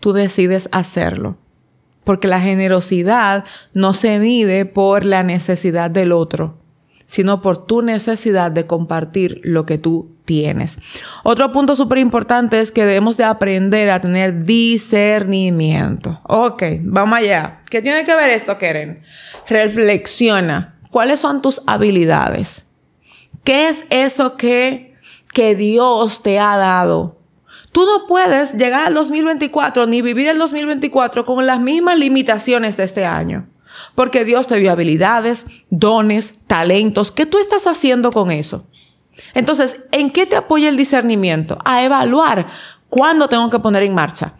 tú 0.00 0.12
decides 0.12 0.68
hacerlo. 0.72 1.36
Porque 2.04 2.28
la 2.28 2.40
generosidad 2.40 3.44
no 3.74 3.94
se 3.94 4.18
mide 4.18 4.64
por 4.64 5.04
la 5.04 5.22
necesidad 5.22 5.90
del 5.90 6.12
otro, 6.12 6.58
sino 7.06 7.40
por 7.40 7.66
tu 7.66 7.82
necesidad 7.82 8.50
de 8.50 8.66
compartir 8.66 9.40
lo 9.44 9.66
que 9.66 9.78
tú 9.78 10.16
tienes. 10.24 10.78
Otro 11.22 11.52
punto 11.52 11.76
súper 11.76 11.98
importante 11.98 12.60
es 12.60 12.72
que 12.72 12.84
debemos 12.84 13.16
de 13.16 13.24
aprender 13.24 13.90
a 13.90 14.00
tener 14.00 14.44
discernimiento. 14.44 16.20
Ok, 16.24 16.62
vamos 16.80 17.18
allá. 17.18 17.60
¿Qué 17.70 17.82
tiene 17.82 18.04
que 18.04 18.14
ver 18.14 18.30
esto, 18.30 18.58
Keren? 18.58 19.02
Reflexiona. 19.48 20.78
¿Cuáles 20.90 21.20
son 21.20 21.40
tus 21.40 21.62
habilidades? 21.66 22.66
¿Qué 23.44 23.68
es 23.68 23.80
eso 23.90 24.36
que, 24.36 24.96
que 25.32 25.54
Dios 25.54 26.22
te 26.22 26.38
ha 26.38 26.56
dado? 26.56 27.18
Tú 27.72 27.84
no 27.84 28.06
puedes 28.06 28.52
llegar 28.54 28.86
al 28.86 28.94
2024 28.94 29.86
ni 29.86 30.02
vivir 30.02 30.28
el 30.28 30.38
2024 30.38 31.24
con 31.24 31.44
las 31.46 31.60
mismas 31.60 31.98
limitaciones 31.98 32.76
de 32.76 32.84
este 32.84 33.04
año. 33.04 33.48
Porque 33.94 34.24
Dios 34.24 34.46
te 34.46 34.56
dio 34.56 34.70
habilidades, 34.70 35.46
dones, 35.70 36.34
talentos. 36.46 37.10
¿Qué 37.10 37.26
tú 37.26 37.38
estás 37.38 37.66
haciendo 37.66 38.12
con 38.12 38.30
eso? 38.30 38.66
Entonces, 39.34 39.80
¿en 39.90 40.10
qué 40.10 40.26
te 40.26 40.36
apoya 40.36 40.68
el 40.68 40.76
discernimiento? 40.76 41.58
A 41.64 41.82
evaluar 41.82 42.46
cuándo 42.88 43.28
tengo 43.28 43.50
que 43.50 43.58
poner 43.58 43.82
en 43.82 43.94
marcha. 43.94 44.34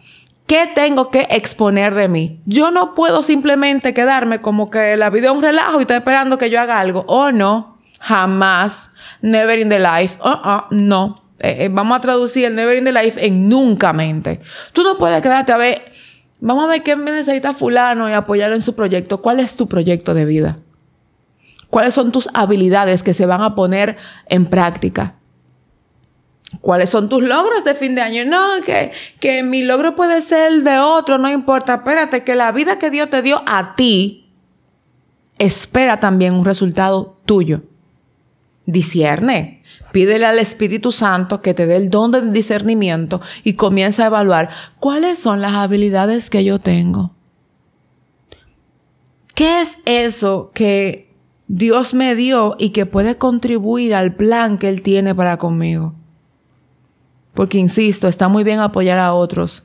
¿Qué 0.45 0.69
tengo 0.73 1.09
que 1.09 1.27
exponer 1.31 1.95
de 1.95 2.09
mí? 2.09 2.41
Yo 2.45 2.69
no 2.69 2.93
puedo 2.93 3.23
simplemente 3.23 3.93
quedarme 3.93 4.41
como 4.41 4.69
que 4.69 4.97
la 4.97 5.09
vida 5.09 5.27
es 5.27 5.35
un 5.35 5.41
relajo 5.41 5.79
y 5.79 5.83
está 5.83 5.95
esperando 5.95 6.37
que 6.37 6.49
yo 6.49 6.59
haga 6.59 6.79
algo. 6.79 7.05
O 7.07 7.23
oh, 7.23 7.31
no, 7.31 7.72
jamás, 8.03 8.89
never 9.21 9.57
in 9.57 9.69
the 9.69 9.79
life, 9.79 10.19
uh 10.21 10.41
-uh, 10.43 10.65
no. 10.71 11.23
Eh, 11.39 11.65
eh, 11.65 11.69
vamos 11.69 11.97
a 11.97 12.01
traducir 12.01 12.45
el 12.45 12.55
never 12.55 12.77
in 12.77 12.83
the 12.83 12.91
life 12.91 13.25
en 13.25 13.47
nunca 13.49 13.93
mente. 13.93 14.41
Tú 14.73 14.83
no 14.83 14.97
puedes 14.97 15.21
quedarte 15.21 15.51
a 15.51 15.57
ver, 15.57 15.91
vamos 16.39 16.65
a 16.65 16.67
ver 16.67 16.83
qué 16.83 16.95
necesita 16.95 17.53
fulano 17.53 18.09
y 18.09 18.13
apoyar 18.13 18.51
en 18.51 18.61
su 18.61 18.75
proyecto. 18.75 19.21
¿Cuál 19.21 19.39
es 19.39 19.55
tu 19.55 19.67
proyecto 19.67 20.13
de 20.13 20.25
vida? 20.25 20.59
¿Cuáles 21.69 21.93
son 21.93 22.11
tus 22.11 22.29
habilidades 22.33 23.03
que 23.03 23.13
se 23.13 23.25
van 23.25 23.41
a 23.41 23.55
poner 23.55 23.97
en 24.27 24.45
práctica? 24.45 25.15
¿Cuáles 26.61 26.89
son 26.91 27.09
tus 27.09 27.23
logros 27.23 27.63
de 27.63 27.73
fin 27.73 27.95
de 27.95 28.01
año? 28.01 28.25
No, 28.25 28.61
que, 28.63 28.91
que 29.19 29.41
mi 29.43 29.63
logro 29.63 29.95
puede 29.95 30.21
ser 30.21 30.51
el 30.51 30.63
de 30.63 30.77
otro, 30.77 31.17
no 31.17 31.31
importa. 31.31 31.75
Espérate, 31.75 32.23
que 32.23 32.35
la 32.35 32.51
vida 32.51 32.77
que 32.77 32.91
Dios 32.91 33.09
te 33.09 33.21
dio 33.21 33.41
a 33.47 33.75
ti, 33.75 34.29
espera 35.39 35.99
también 35.99 36.35
un 36.35 36.45
resultado 36.45 37.17
tuyo. 37.25 37.63
Discierne. 38.65 39.61
Pídele 39.91 40.25
al 40.25 40.39
Espíritu 40.39 40.91
Santo 40.91 41.41
que 41.41 41.53
te 41.53 41.65
dé 41.65 41.75
el 41.75 41.89
don 41.89 42.11
del 42.11 42.31
discernimiento 42.31 43.21
y 43.43 43.53
comienza 43.53 44.03
a 44.03 44.07
evaluar 44.07 44.49
cuáles 44.79 45.19
son 45.19 45.41
las 45.41 45.53
habilidades 45.53 46.29
que 46.29 46.43
yo 46.43 46.59
tengo. 46.59 47.13
¿Qué 49.35 49.61
es 49.61 49.69
eso 49.85 50.51
que 50.53 51.13
Dios 51.47 51.93
me 51.93 52.15
dio 52.15 52.55
y 52.57 52.69
que 52.69 52.85
puede 52.85 53.17
contribuir 53.17 53.95
al 53.95 54.15
plan 54.15 54.57
que 54.57 54.69
Él 54.69 54.81
tiene 54.81 55.13
para 55.13 55.37
conmigo? 55.37 55.95
Porque, 57.33 57.57
insisto, 57.57 58.07
está 58.07 58.27
muy 58.27 58.43
bien 58.43 58.59
apoyar 58.59 58.99
a 58.99 59.13
otros. 59.13 59.63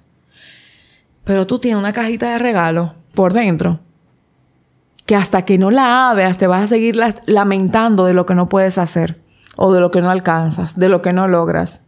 Pero 1.24 1.46
tú 1.46 1.58
tienes 1.58 1.78
una 1.78 1.92
cajita 1.92 2.32
de 2.32 2.38
regalo 2.38 2.94
por 3.14 3.34
dentro 3.34 3.80
que 5.08 5.16
hasta 5.16 5.46
que 5.46 5.56
no 5.56 5.70
la 5.70 6.10
abras 6.10 6.36
te 6.36 6.46
vas 6.46 6.64
a 6.64 6.66
seguir 6.66 7.00
lamentando 7.24 8.04
de 8.04 8.12
lo 8.12 8.26
que 8.26 8.34
no 8.34 8.44
puedes 8.44 8.76
hacer 8.76 9.22
o 9.56 9.72
de 9.72 9.80
lo 9.80 9.90
que 9.90 10.02
no 10.02 10.10
alcanzas, 10.10 10.78
de 10.78 10.90
lo 10.90 11.00
que 11.00 11.14
no 11.14 11.28
logras. 11.28 11.80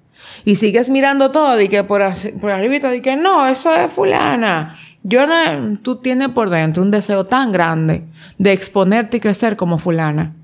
Y 0.47 0.57
sigues 0.57 0.89
mirando 0.89 1.31
todo 1.31 1.61
y 1.61 1.69
que 1.69 1.85
por, 1.85 2.01
por 2.41 2.51
arribita 2.51 2.97
y 2.97 3.03
que 3.03 3.17
no, 3.17 3.47
eso 3.47 3.75
es 3.75 3.93
fulana. 3.93 4.75
Yo 5.03 5.27
no, 5.27 5.79
tú 5.83 5.97
tienes 5.97 6.31
por 6.31 6.49
dentro 6.49 6.83
un 6.83 6.91
deseo 6.91 7.27
tan 7.27 7.53
grande 7.53 8.07
de 8.39 8.53
exponerte 8.53 9.19
y 9.19 9.21
crecer 9.21 9.59
como 9.59 9.77
fulana. 9.77 10.35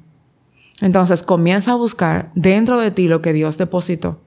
Entonces 0.82 1.22
comienza 1.22 1.72
a 1.72 1.76
buscar 1.76 2.30
dentro 2.34 2.78
de 2.78 2.90
ti 2.90 3.08
lo 3.08 3.22
que 3.22 3.32
Dios 3.32 3.56
depositó. 3.56 4.20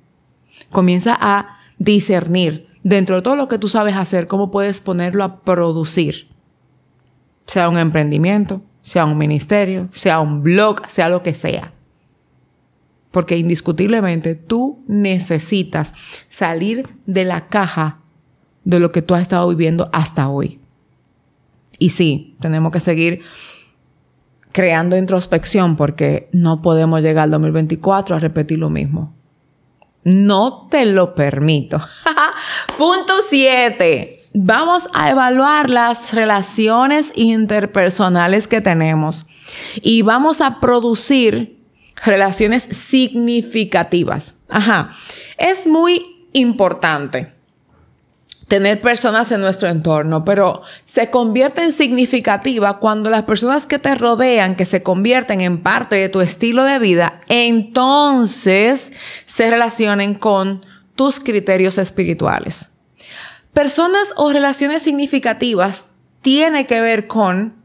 Comienza 0.72 1.16
a 1.22 1.60
discernir 1.78 2.68
dentro 2.82 3.18
de 3.18 3.22
todo 3.22 3.36
lo 3.36 3.48
que 3.48 3.60
tú 3.60 3.68
sabes 3.68 3.96
hacer, 3.96 4.26
cómo 4.26 4.50
puedes 4.50 4.82
ponerlo 4.82 5.24
a 5.24 5.42
producir 5.42 6.39
sea 7.50 7.68
un 7.68 7.80
emprendimiento, 7.80 8.62
sea 8.82 9.06
un 9.06 9.18
ministerio, 9.18 9.90
sea 9.92 10.20
un 10.20 10.44
blog, 10.44 10.88
sea 10.88 11.10
lo 11.10 11.24
que 11.24 11.34
sea. 11.34 11.74
Porque 13.10 13.38
indiscutiblemente 13.38 14.36
tú 14.36 14.84
necesitas 14.88 15.94
salir 16.30 16.88
de 17.08 17.26
la 17.26 17.48
caja 17.48 18.02
de 18.64 18.80
lo 18.80 18.92
que 18.92 19.02
tú 19.02 19.16
has 19.16 19.24
estado 19.24 19.50
viviendo 19.50 19.90
hasta 19.94 20.30
hoy. 20.30 20.60
Y 21.80 21.90
sí, 21.90 22.38
tenemos 22.40 22.72
que 22.72 22.80
seguir 22.80 23.22
creando 24.52 24.96
introspección 24.96 25.76
porque 25.76 26.30
no 26.32 26.62
podemos 26.62 27.02
llegar 27.02 27.24
al 27.24 27.32
2024 27.32 28.16
a 28.16 28.20
repetir 28.20 28.60
lo 28.60 28.70
mismo. 28.70 29.16
No 30.04 30.68
te 30.70 30.86
lo 30.86 31.16
permito. 31.16 31.82
Punto 32.78 33.14
7 33.28 34.19
vamos 34.34 34.84
a 34.94 35.10
evaluar 35.10 35.70
las 35.70 36.14
relaciones 36.14 37.08
interpersonales 37.16 38.48
que 38.48 38.62
tenemos 38.62 39.26
y 39.82 40.02
vamos 40.02 40.42
a 40.42 40.60
producir 40.60 41.60
relaciones 42.04 42.64
significativas. 42.72 44.36
Ajá. 44.50 44.92
Es 45.38 45.66
muy 45.66 46.28
importante 46.34 47.34
tener 48.48 48.82
personas 48.82 49.32
en 49.32 49.42
nuestro 49.42 49.70
entorno, 49.70 50.26
pero 50.26 50.64
se 50.84 51.12
convierte 51.12 51.64
en 51.64 51.72
significativa 51.72 52.80
cuando 52.80 53.10
las 53.10 53.24
personas 53.24 53.66
que 53.66 53.78
te 53.78 53.94
rodean, 53.94 54.56
que 54.56 54.66
se 54.66 54.82
convierten 54.82 55.42
en 55.42 55.62
parte 55.62 55.98
de 55.98 56.10
tu 56.10 56.20
estilo 56.20 56.64
de 56.64 56.80
vida, 56.80 57.22
entonces 57.28 58.92
se 59.28 59.52
relacionen 59.52 60.16
con 60.16 60.66
tus 60.96 61.20
criterios 61.20 61.78
espirituales. 61.78 62.69
Personas 63.54 64.08
o 64.16 64.32
relaciones 64.32 64.84
significativas 64.84 65.90
tiene 66.22 66.66
que 66.66 66.82
ver 66.82 67.08
con 67.08 67.56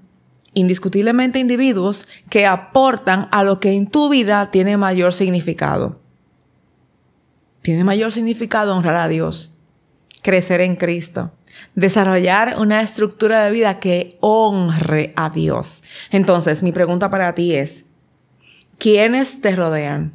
indiscutiblemente 0.54 1.38
individuos 1.38 2.06
que 2.30 2.46
aportan 2.46 3.28
a 3.32 3.42
lo 3.42 3.60
que 3.60 3.72
en 3.72 3.88
tu 3.88 4.08
vida 4.08 4.50
tiene 4.50 4.76
mayor 4.76 5.12
significado. 5.12 6.00
Tiene 7.62 7.84
mayor 7.84 8.12
significado 8.12 8.74
honrar 8.74 8.96
a 8.96 9.08
Dios, 9.08 9.52
crecer 10.22 10.60
en 10.60 10.76
Cristo, 10.76 11.32
desarrollar 11.74 12.56
una 12.58 12.80
estructura 12.80 13.44
de 13.44 13.50
vida 13.50 13.78
que 13.78 14.16
honre 14.20 15.12
a 15.16 15.30
Dios. 15.30 15.82
Entonces, 16.10 16.62
mi 16.62 16.72
pregunta 16.72 17.10
para 17.10 17.34
ti 17.34 17.54
es, 17.54 17.84
¿quiénes 18.78 19.40
te 19.40 19.56
rodean? 19.56 20.12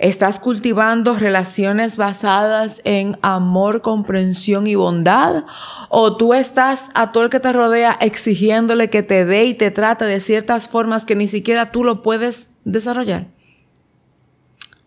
¿Estás 0.00 0.40
cultivando 0.40 1.14
relaciones 1.14 1.98
basadas 1.98 2.80
en 2.84 3.18
amor, 3.20 3.82
comprensión 3.82 4.66
y 4.66 4.74
bondad? 4.74 5.44
¿O 5.90 6.16
tú 6.16 6.32
estás 6.32 6.80
a 6.94 7.12
todo 7.12 7.24
el 7.24 7.28
que 7.28 7.38
te 7.38 7.52
rodea 7.52 7.98
exigiéndole 8.00 8.88
que 8.88 9.02
te 9.02 9.26
dé 9.26 9.44
y 9.44 9.52
te 9.52 9.70
trate 9.70 10.06
de 10.06 10.20
ciertas 10.20 10.68
formas 10.68 11.04
que 11.04 11.16
ni 11.16 11.26
siquiera 11.26 11.70
tú 11.70 11.84
lo 11.84 12.00
puedes 12.00 12.48
desarrollar? 12.64 13.26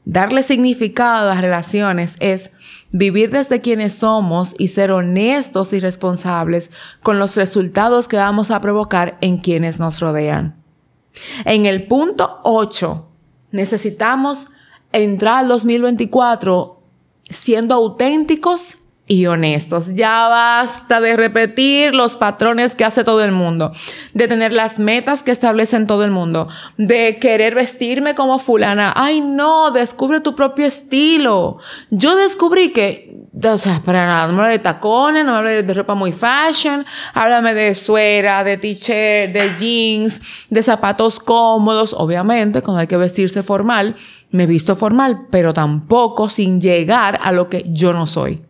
Darle 0.03 0.41
significado 0.41 1.29
a 1.29 1.35
las 1.35 1.41
relaciones 1.41 2.13
es 2.19 2.49
vivir 2.91 3.29
desde 3.29 3.61
quienes 3.61 3.93
somos 3.93 4.55
y 4.57 4.69
ser 4.69 4.91
honestos 4.91 5.73
y 5.73 5.79
responsables 5.79 6.71
con 7.03 7.19
los 7.19 7.35
resultados 7.35 8.07
que 8.07 8.17
vamos 8.17 8.49
a 8.49 8.59
provocar 8.61 9.19
en 9.21 9.37
quienes 9.37 9.77
nos 9.77 9.99
rodean. 9.99 10.55
En 11.45 11.67
el 11.67 11.85
punto 11.85 12.39
8, 12.45 13.07
necesitamos 13.51 14.47
entrar 14.93 15.39
al 15.39 15.47
2024 15.49 16.79
siendo 17.29 17.73
auténticos 17.75 18.77
y 19.07 19.25
honestos. 19.25 19.93
Ya 19.93 20.27
basta 20.27 21.01
de 21.01 21.15
repetir 21.17 21.93
los 21.93 22.15
patrones 22.15 22.73
que 22.73 22.85
hace 22.85 23.03
todo 23.03 23.23
el 23.23 23.31
mundo, 23.31 23.71
de 24.13 24.27
tener 24.27 24.53
las 24.53 24.79
metas 24.79 25.23
que 25.23 25.31
establecen 25.31 25.87
todo 25.87 26.03
el 26.05 26.11
mundo, 26.11 26.47
de 26.77 27.17
querer 27.19 27.55
vestirme 27.55 28.15
como 28.15 28.39
fulana. 28.39 28.93
Ay, 28.95 29.21
no, 29.21 29.71
descubre 29.71 30.21
tu 30.21 30.35
propio 30.35 30.65
estilo. 30.65 31.57
Yo 31.89 32.15
descubrí 32.15 32.71
que, 32.71 33.27
o 33.43 33.57
sea, 33.57 33.81
para 33.83 34.05
nada, 34.05 34.27
no 34.27 34.33
me 34.33 34.39
habla 34.39 34.49
de 34.51 34.59
tacones, 34.59 35.25
no 35.25 35.33
me 35.33 35.37
habla 35.39 35.51
de 35.51 35.73
ropa 35.73 35.95
muy 35.95 36.13
fashion, 36.13 36.85
háblame 37.13 37.53
de 37.53 37.75
suera, 37.75 38.43
de 38.43 38.57
t-shirt, 38.57 39.33
de 39.33 39.51
jeans, 39.59 40.47
de 40.49 40.63
zapatos 40.63 41.19
cómodos, 41.19 41.93
obviamente, 41.93 42.61
cuando 42.61 42.79
hay 42.79 42.87
que 42.87 42.97
vestirse 42.97 43.43
formal 43.43 43.95
me 44.33 44.47
visto 44.47 44.75
formal, 44.75 45.27
pero 45.29 45.53
tampoco 45.53 46.27
sin 46.27 46.59
llegar 46.59 47.19
a 47.21 47.31
lo 47.31 47.49
que 47.49 47.65
yo 47.67 47.93
no 47.93 48.07
soy. 48.07 48.41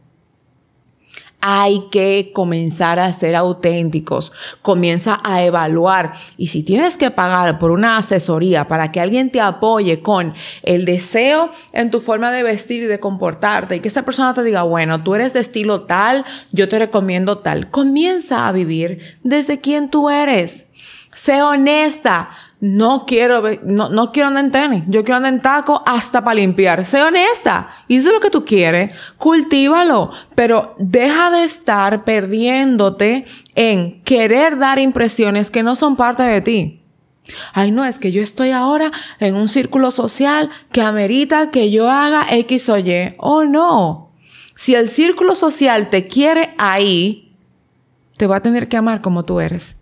Hay 1.46 1.90
que 1.92 2.32
comenzar 2.34 3.00
a 3.00 3.12
ser 3.12 3.36
auténticos. 3.36 4.32
Comienza 4.62 5.20
a 5.26 5.44
evaluar. 5.44 6.14
Y 6.38 6.48
si 6.48 6.64
tienes 6.64 6.96
que 6.96 7.12
pagar 7.12 7.60
por 7.60 7.72
una 7.72 7.98
asesoría 7.98 8.66
para 8.70 8.94
que 8.94 9.02
alguien 9.02 9.30
te 9.30 9.42
apoye 9.42 10.00
con 10.00 10.34
el 10.62 10.86
deseo 10.86 11.52
en 11.74 11.92
tu 11.92 12.00
forma 12.00 12.32
de 12.32 12.44
vestir 12.44 12.84
y 12.84 12.86
de 12.86 13.02
comportarte 13.02 13.76
y 13.76 13.80
que 13.82 13.90
esa 13.90 14.04
persona 14.04 14.34
te 14.34 14.42
diga, 14.42 14.64
bueno, 14.64 15.04
tú 15.04 15.16
eres 15.16 15.34
de 15.34 15.42
estilo 15.42 15.82
tal, 15.82 16.24
yo 16.54 16.70
te 16.70 16.80
recomiendo 16.80 17.40
tal. 17.40 17.70
Comienza 17.70 18.48
a 18.48 18.54
vivir 18.54 19.00
desde 19.24 19.60
quien 19.60 19.90
tú 19.90 20.10
eres. 20.10 20.66
Sé 21.14 21.42
honesta 21.42 22.30
no 22.64 23.06
quiero, 23.06 23.44
no, 23.66 23.90
no 23.90 24.14
quiero 24.14 24.30
andar 24.30 24.46
en 24.46 24.52
tenis, 24.52 24.84
yo 24.88 25.04
quiero 25.04 25.18
andar 25.18 25.34
en 25.34 25.42
taco 25.42 25.84
hasta 25.86 26.24
para 26.24 26.36
limpiar. 26.36 26.86
Sé 26.86 27.04
honesta, 27.04 27.68
hice 27.90 28.10
lo 28.10 28.22
que 28.22 28.30
tú 28.30 28.46
quieres, 28.46 28.94
cultívalo, 29.18 30.12
pero 30.34 30.74
deja 30.80 31.30
de 31.30 31.44
estar 31.44 32.06
perdiéndote 32.06 33.26
en 33.56 34.02
querer 34.04 34.58
dar 34.58 34.80
impresiones 34.80 35.52
que 35.52 35.62
no 35.62 35.76
son 35.76 35.98
parte 35.98 36.24
de 36.24 36.40
ti. 36.40 36.82
Ay, 37.52 37.72
no, 37.72 37.84
es 37.84 38.00
que 38.00 38.14
yo 38.14 38.22
estoy 38.22 38.52
ahora 38.52 38.94
en 39.20 39.36
un 39.36 39.50
círculo 39.50 39.92
social 39.92 40.50
que 40.72 40.82
amerita 40.82 41.52
que 41.52 41.70
yo 41.70 41.90
haga 41.92 42.28
X 42.30 42.70
o 42.70 42.78
Y. 42.78 43.16
Oh, 43.18 43.44
no. 43.44 44.14
Si 44.56 44.74
el 44.74 44.88
círculo 44.88 45.36
social 45.36 45.90
te 45.90 46.08
quiere 46.08 46.56
ahí, 46.58 47.36
te 48.16 48.26
va 48.26 48.38
a 48.38 48.42
tener 48.42 48.70
que 48.70 48.78
amar 48.78 49.02
como 49.02 49.26
tú 49.26 49.42
eres. 49.42 49.76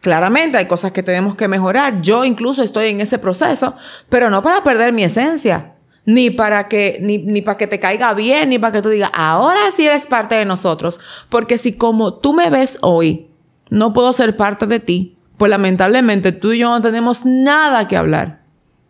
Claramente 0.00 0.56
hay 0.56 0.66
cosas 0.66 0.92
que 0.92 1.02
tenemos 1.02 1.36
que 1.36 1.48
mejorar. 1.48 2.00
Yo 2.00 2.24
incluso 2.24 2.62
estoy 2.62 2.88
en 2.88 3.00
ese 3.00 3.18
proceso, 3.18 3.76
pero 4.08 4.30
no 4.30 4.42
para 4.42 4.62
perder 4.62 4.92
mi 4.92 5.04
esencia. 5.04 5.74
Ni 6.06 6.30
para 6.30 6.66
que, 6.66 6.98
ni, 7.02 7.18
ni 7.18 7.42
para 7.42 7.58
que 7.58 7.66
te 7.66 7.78
caiga 7.78 8.14
bien, 8.14 8.48
ni 8.48 8.58
para 8.58 8.72
que 8.72 8.82
tú 8.82 8.88
digas, 8.88 9.10
ahora 9.12 9.60
sí 9.76 9.86
eres 9.86 10.06
parte 10.06 10.34
de 10.34 10.46
nosotros. 10.46 10.98
Porque 11.28 11.58
si 11.58 11.74
como 11.74 12.14
tú 12.14 12.32
me 12.32 12.48
ves 12.48 12.78
hoy, 12.80 13.28
no 13.68 13.92
puedo 13.92 14.12
ser 14.14 14.36
parte 14.36 14.66
de 14.66 14.80
ti, 14.80 15.18
pues 15.36 15.50
lamentablemente 15.50 16.32
tú 16.32 16.52
y 16.52 16.58
yo 16.58 16.70
no 16.70 16.80
tenemos 16.80 17.24
nada 17.24 17.86
que 17.86 17.96
hablar. 17.96 18.40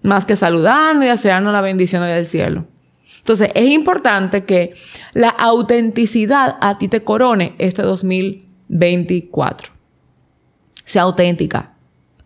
Más 0.02 0.24
que 0.24 0.36
saludarnos 0.36 1.04
y 1.04 1.08
hacernos 1.08 1.52
la 1.52 1.60
bendición 1.60 2.04
del 2.04 2.24
cielo. 2.24 2.66
Entonces, 3.18 3.50
es 3.54 3.68
importante 3.68 4.44
que 4.44 4.74
la 5.12 5.28
autenticidad 5.28 6.56
a 6.60 6.78
ti 6.78 6.88
te 6.88 7.02
corone 7.02 7.54
este 7.58 7.82
2024. 7.82 9.79
Sea 10.90 11.02
auténtica, 11.02 11.74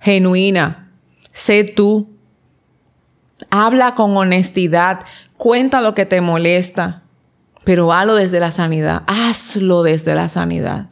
genuina, 0.01 0.91
sé 1.33 1.65
tú. 1.65 2.09
Habla 3.51 3.95
con 3.95 4.17
honestidad, 4.17 5.01
cuenta 5.37 5.83
lo 5.83 5.95
que 5.95 6.07
te 6.07 6.23
molesta, 6.23 7.03
pero 7.65 7.93
hazlo 7.93 8.15
desde 8.15 8.41
la 8.41 8.51
sanidad, 8.53 9.03
hazlo 9.07 9.83
desde 9.83 10.15
la 10.15 10.31
sanidad. 10.31 10.87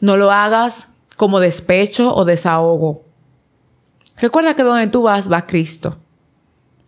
No 0.00 0.16
lo 0.16 0.30
hagas 0.30 0.86
como 1.16 1.40
despecho 1.40 2.14
o 2.14 2.24
desahogo. 2.24 3.02
Recuerda 4.18 4.54
que 4.54 4.62
donde 4.62 4.86
tú 4.86 5.02
vas 5.02 5.28
va 5.28 5.44
Cristo. 5.44 5.98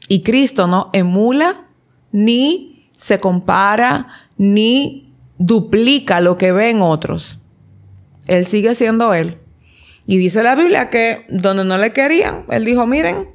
Y 0.06 0.22
Cristo 0.22 0.68
no 0.68 0.90
emula 0.92 1.64
ni 2.12 2.88
se 2.92 3.18
compara 3.18 4.06
ni 4.38 5.12
duplica 5.38 6.20
lo 6.20 6.36
que 6.36 6.52
ven 6.52 6.82
otros. 6.82 7.40
Él 8.28 8.46
sigue 8.46 8.76
siendo 8.76 9.12
Él. 9.12 9.40
Y 10.10 10.18
dice 10.18 10.42
la 10.42 10.56
Biblia 10.56 10.90
que 10.90 11.24
donde 11.28 11.64
no 11.64 11.78
le 11.78 11.92
querían, 11.92 12.44
Él 12.48 12.64
dijo, 12.64 12.84
miren, 12.84 13.28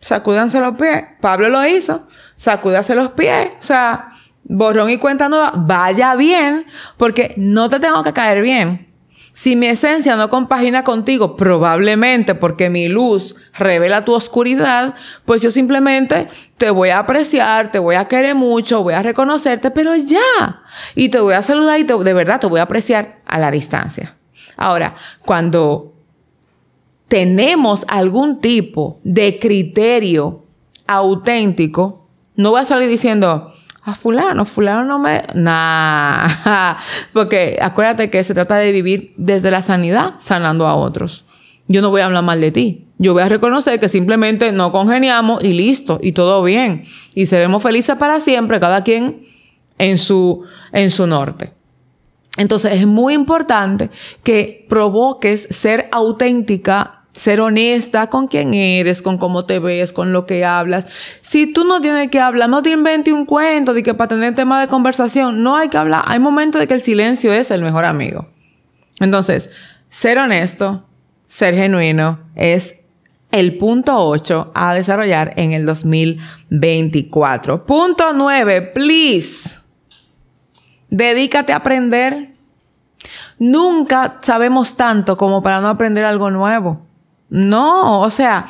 sacúdanse 0.00 0.58
los 0.58 0.76
pies. 0.76 1.04
Pablo 1.20 1.48
lo 1.48 1.64
hizo, 1.64 2.08
sacúdase 2.34 2.96
los 2.96 3.12
pies. 3.12 3.50
O 3.60 3.62
sea, 3.62 4.10
borrón 4.42 4.90
y 4.90 4.98
cuenta 4.98 5.28
nueva, 5.28 5.52
vaya 5.54 6.16
bien, 6.16 6.66
porque 6.96 7.34
no 7.36 7.68
te 7.68 7.78
tengo 7.78 8.02
que 8.02 8.12
caer 8.12 8.42
bien. 8.42 8.92
Si 9.32 9.54
mi 9.54 9.68
esencia 9.68 10.16
no 10.16 10.28
compagina 10.28 10.82
contigo, 10.82 11.36
probablemente 11.36 12.34
porque 12.34 12.68
mi 12.68 12.88
luz 12.88 13.36
revela 13.56 14.04
tu 14.04 14.12
oscuridad, 14.12 14.96
pues 15.24 15.40
yo 15.40 15.52
simplemente 15.52 16.26
te 16.56 16.70
voy 16.70 16.88
a 16.88 16.98
apreciar, 16.98 17.70
te 17.70 17.78
voy 17.78 17.94
a 17.94 18.08
querer 18.08 18.34
mucho, 18.34 18.82
voy 18.82 18.94
a 18.94 19.02
reconocerte, 19.02 19.70
pero 19.70 19.94
ya. 19.94 20.64
Y 20.96 21.10
te 21.10 21.20
voy 21.20 21.34
a 21.34 21.42
saludar 21.42 21.78
y 21.78 21.84
de 21.84 22.12
verdad 22.12 22.40
te 22.40 22.48
voy 22.48 22.58
a 22.58 22.64
apreciar 22.64 23.20
a 23.24 23.38
la 23.38 23.52
distancia. 23.52 24.16
Ahora, 24.56 24.94
cuando 25.24 25.92
tenemos 27.08 27.84
algún 27.88 28.40
tipo 28.40 29.00
de 29.04 29.38
criterio 29.38 30.44
auténtico, 30.86 32.06
no 32.36 32.50
voy 32.50 32.62
a 32.62 32.64
salir 32.64 32.88
diciendo, 32.88 33.52
a 33.84 33.94
fulano, 33.94 34.44
fulano 34.44 34.84
no 34.84 34.98
me... 34.98 35.22
Nah, 35.34 36.76
porque 37.12 37.58
acuérdate 37.60 38.10
que 38.10 38.22
se 38.24 38.34
trata 38.34 38.56
de 38.56 38.72
vivir 38.72 39.12
desde 39.16 39.50
la 39.50 39.60
sanidad, 39.60 40.14
sanando 40.20 40.66
a 40.66 40.74
otros. 40.74 41.24
Yo 41.68 41.82
no 41.82 41.90
voy 41.90 42.00
a 42.00 42.06
hablar 42.06 42.22
mal 42.22 42.40
de 42.40 42.52
ti. 42.52 42.86
Yo 42.98 43.12
voy 43.12 43.22
a 43.22 43.28
reconocer 43.28 43.80
que 43.80 43.88
simplemente 43.88 44.52
no 44.52 44.70
congeniamos 44.70 45.42
y 45.42 45.52
listo, 45.52 45.98
y 46.00 46.12
todo 46.12 46.42
bien. 46.42 46.84
Y 47.14 47.26
seremos 47.26 47.62
felices 47.62 47.96
para 47.96 48.20
siempre, 48.20 48.60
cada 48.60 48.84
quien 48.84 49.22
en 49.78 49.98
su, 49.98 50.44
en 50.72 50.90
su 50.90 51.06
norte. 51.06 51.52
Entonces 52.36 52.72
es 52.72 52.86
muy 52.86 53.14
importante 53.14 53.90
que 54.22 54.66
provoques 54.68 55.48
ser 55.50 55.88
auténtica 55.92 57.02
ser 57.12 57.40
honesta 57.40 58.08
con 58.08 58.26
quién 58.26 58.54
eres, 58.54 59.02
con 59.02 59.18
cómo 59.18 59.44
te 59.44 59.58
ves, 59.58 59.92
con 59.92 60.12
lo 60.12 60.26
que 60.26 60.44
hablas. 60.44 60.86
Si 61.20 61.46
tú 61.46 61.64
no 61.64 61.80
tienes 61.80 62.08
que 62.08 62.20
hablar, 62.20 62.48
no 62.48 62.62
te 62.62 62.70
inventes 62.70 63.12
un 63.12 63.26
cuento 63.26 63.74
de 63.74 63.82
que 63.82 63.94
para 63.94 64.08
tener 64.08 64.34
tema 64.34 64.60
de 64.60 64.68
conversación, 64.68 65.42
no 65.42 65.56
hay 65.56 65.68
que 65.68 65.76
hablar. 65.76 66.04
Hay 66.06 66.18
momentos 66.18 66.60
de 66.60 66.66
que 66.66 66.74
el 66.74 66.80
silencio 66.80 67.32
es 67.32 67.50
el 67.50 67.62
mejor 67.62 67.84
amigo. 67.84 68.28
Entonces, 69.00 69.50
ser 69.88 70.18
honesto, 70.18 70.86
ser 71.26 71.54
genuino 71.54 72.20
es 72.34 72.76
el 73.30 73.58
punto 73.58 73.96
8 73.96 74.52
a 74.54 74.74
desarrollar 74.74 75.34
en 75.36 75.52
el 75.52 75.66
2024. 75.66 77.66
Punto 77.66 78.12
9, 78.14 78.62
please. 78.74 79.61
Dedícate 80.92 81.54
a 81.54 81.56
aprender. 81.56 82.34
Nunca 83.38 84.12
sabemos 84.20 84.76
tanto 84.76 85.16
como 85.16 85.42
para 85.42 85.62
no 85.62 85.68
aprender 85.68 86.04
algo 86.04 86.30
nuevo. 86.30 86.82
No, 87.30 88.00
o 88.00 88.10
sea, 88.10 88.46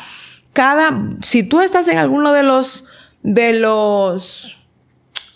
cada, 0.53 0.91
si 1.23 1.45
tú 1.45 1.61
estás 1.61 1.87
en 1.87 1.99
alguno 1.99 2.33
de 2.33 2.43
los, 2.43 2.85
de 3.23 3.53
los, 3.53 4.62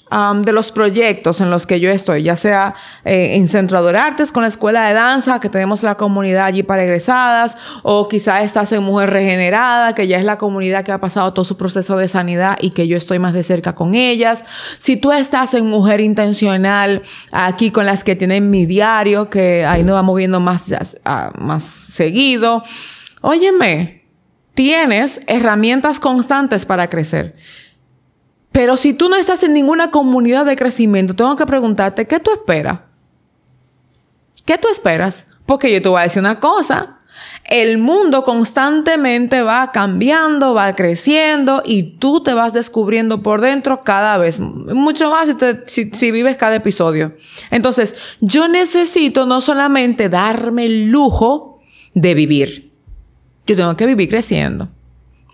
de 0.09 0.53
los 0.53 0.71
proyectos 0.71 1.41
en 1.41 1.51
los 1.51 1.67
que 1.67 1.81
yo 1.81 1.91
estoy, 1.91 2.23
ya 2.23 2.37
sea 2.37 2.77
eh, 3.05 3.35
en 3.35 3.49
Centro 3.49 3.83
de 3.83 3.99
Artes 3.99 4.31
con 4.31 4.45
la 4.45 4.49
escuela 4.49 4.87
de 4.87 4.95
danza, 4.95 5.41
que 5.41 5.49
tenemos 5.49 5.83
la 5.83 5.97
comunidad 5.97 6.45
allí 6.47 6.63
para 6.63 6.85
egresadas, 6.85 7.57
o 7.83 8.07
quizá 8.09 8.43
estás 8.43 8.71
en 8.71 8.85
Mujer 8.85 9.11
Regenerada, 9.11 9.97
que 9.97 10.07
ya 10.07 10.19
es 10.19 10.25
la 10.25 10.39
comunidad 10.39 10.85
que 10.85 10.93
ha 10.93 11.01
pasado 11.01 11.33
todo 11.33 11.45
su 11.45 11.57
proceso 11.57 11.97
de 11.97 12.07
sanidad 12.07 12.57
y 12.61 12.71
que 12.71 12.87
yo 12.87 12.97
estoy 12.97 13.19
más 13.19 13.35
de 13.35 13.43
cerca 13.43 13.75
con 13.75 13.97
ellas. 13.97 14.45
Si 14.79 14.97
tú 14.97 15.11
estás 15.11 15.55
en 15.55 15.67
Mujer 15.67 16.01
Intencional, 16.01 17.03
aquí 17.33 17.73
con 17.73 17.85
las 17.85 18.05
que 18.05 18.15
tienen 18.15 18.49
mi 18.49 18.65
diario, 18.65 19.29
que 19.29 19.67
ahí 19.67 19.83
nos 19.83 19.95
vamos 19.95 20.17
viendo 20.17 20.39
más, 20.39 20.67
más 21.37 21.65
seguido. 21.65 22.63
Óyeme, 23.23 24.05
tienes 24.55 25.21
herramientas 25.27 25.99
constantes 25.99 26.65
para 26.65 26.89
crecer. 26.89 27.35
Pero 28.57 28.79
si 28.79 28.95
tú 28.95 29.11
no 29.11 29.17
estás 29.17 29.43
en 29.43 29.53
ninguna 29.53 29.91
comunidad 29.91 30.47
de 30.47 30.57
crecimiento, 30.57 31.15
tengo 31.15 31.37
que 31.37 31.45
preguntarte, 31.45 32.07
¿qué 32.07 32.21
tú 32.21 32.31
esperas? 32.33 32.79
¿Qué 34.47 34.57
tú 34.57 34.69
esperas? 34.69 35.27
Porque 35.45 35.71
yo 35.71 35.83
te 35.83 35.91
voy 35.91 36.01
a 36.01 36.05
decir 36.05 36.21
una 36.21 36.41
cosa. 36.41 37.01
El 37.51 37.77
mundo 37.77 38.23
constantemente 38.23 39.43
va 39.43 39.73
cambiando, 39.73 40.55
va 40.55 40.75
creciendo 40.75 41.63
y 41.67 41.99
tú 41.99 42.23
te 42.23 42.33
vas 42.33 42.55
descubriendo 42.55 43.23
por 43.23 43.43
dentro 43.43 43.85
cada 43.85 44.17
vez 44.17 44.41
mucho 44.41 45.11
más 45.11 45.29
si, 45.67 45.91
si, 45.91 46.11
vives 46.11 46.39
cada 46.39 46.55
episodio. 46.55 47.15
Entonces, 47.51 47.95
yo 48.23 48.49
necesito 48.49 49.27
no 49.27 49.43
solamente 49.43 50.09
darme 50.09 50.65
el 50.65 50.91
lujo 50.91 51.61
de 51.93 52.15
vivir, 52.15 52.73
yo 53.47 53.55
tengo 53.55 53.77
que 53.77 53.85
vivir 53.85 54.09
creciendo. 54.09 54.71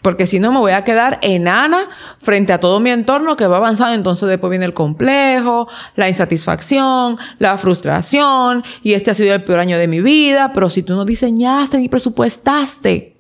Porque 0.03 0.27
si 0.27 0.39
no 0.39 0.53
me 0.53 0.59
voy 0.59 0.73
a 0.73 0.85
quedar 0.85 1.19
enana 1.23 1.89
frente 2.19 2.53
a 2.53 2.61
todo 2.61 2.81
mi 2.81 2.91
entorno 2.91 3.37
que 3.37 3.47
va 3.47 3.57
avanzando. 3.57 3.95
Entonces 3.95 4.29
después 4.29 4.51
viene 4.51 4.65
el 4.65 4.75
complejo, 4.75 5.69
la 5.97 6.09
insatisfacción, 6.09 7.17
la 7.39 7.57
frustración. 7.57 8.65
Y 8.83 8.95
este 8.95 9.13
ha 9.13 9.15
sido 9.15 9.35
el 9.35 9.45
peor 9.45 9.61
año 9.61 9.79
de 9.79 9.89
mi 9.89 10.01
vida. 10.01 10.53
Pero 10.53 10.69
si 10.69 10.83
tú 10.83 10.95
no 10.95 11.05
diseñaste 11.05 11.79
ni 11.79 11.89
presupuestaste 11.89 13.17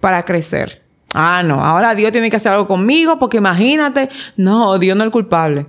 para 0.00 0.24
crecer. 0.24 0.82
Ah, 1.14 1.42
no. 1.42 1.64
Ahora 1.64 1.94
Dios 1.94 2.12
tiene 2.12 2.30
que 2.30 2.36
hacer 2.36 2.52
algo 2.52 2.68
conmigo 2.68 3.18
porque 3.18 3.38
imagínate. 3.38 4.10
No, 4.36 4.78
Dios 4.78 4.96
no 4.96 5.04
es 5.04 5.06
el 5.06 5.12
culpable. 5.12 5.66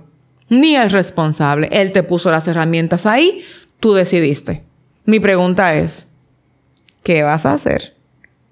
Ni 0.50 0.76
el 0.76 0.90
responsable. 0.90 1.68
Él 1.72 1.92
te 1.92 2.02
puso 2.02 2.30
las 2.30 2.46
herramientas 2.46 3.06
ahí. 3.06 3.42
Tú 3.80 3.94
decidiste. 3.94 4.64
Mi 5.06 5.20
pregunta 5.20 5.74
es, 5.74 6.08
¿qué 7.02 7.22
vas 7.22 7.46
a 7.46 7.54
hacer? 7.54 7.98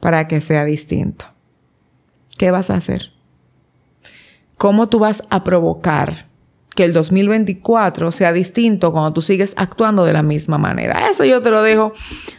para 0.01 0.29
que 0.29 0.41
sea 0.41 0.65
distinto. 0.65 1.27
¿Qué 2.39 2.51
vas 2.51 2.71
a 2.71 2.75
hacer? 2.75 3.11
¿Cómo 4.59 4.89
tú 4.89 4.99
vas 4.99 5.23
a 5.31 5.45
provocar 5.45 6.27
que 6.75 6.85
el 6.85 6.93
2024 6.93 8.13
sea 8.13 8.35
distinto 8.35 8.93
cuando 8.93 9.15
tú 9.15 9.23
sigues 9.23 9.55
actuando 9.57 10.05
de 10.05 10.13
la 10.13 10.23
misma 10.23 10.59
manera? 10.59 11.09
Eso 11.11 11.25
yo 11.25 11.41
te 11.41 11.51
lo 11.51 11.63
dejo 11.63 11.93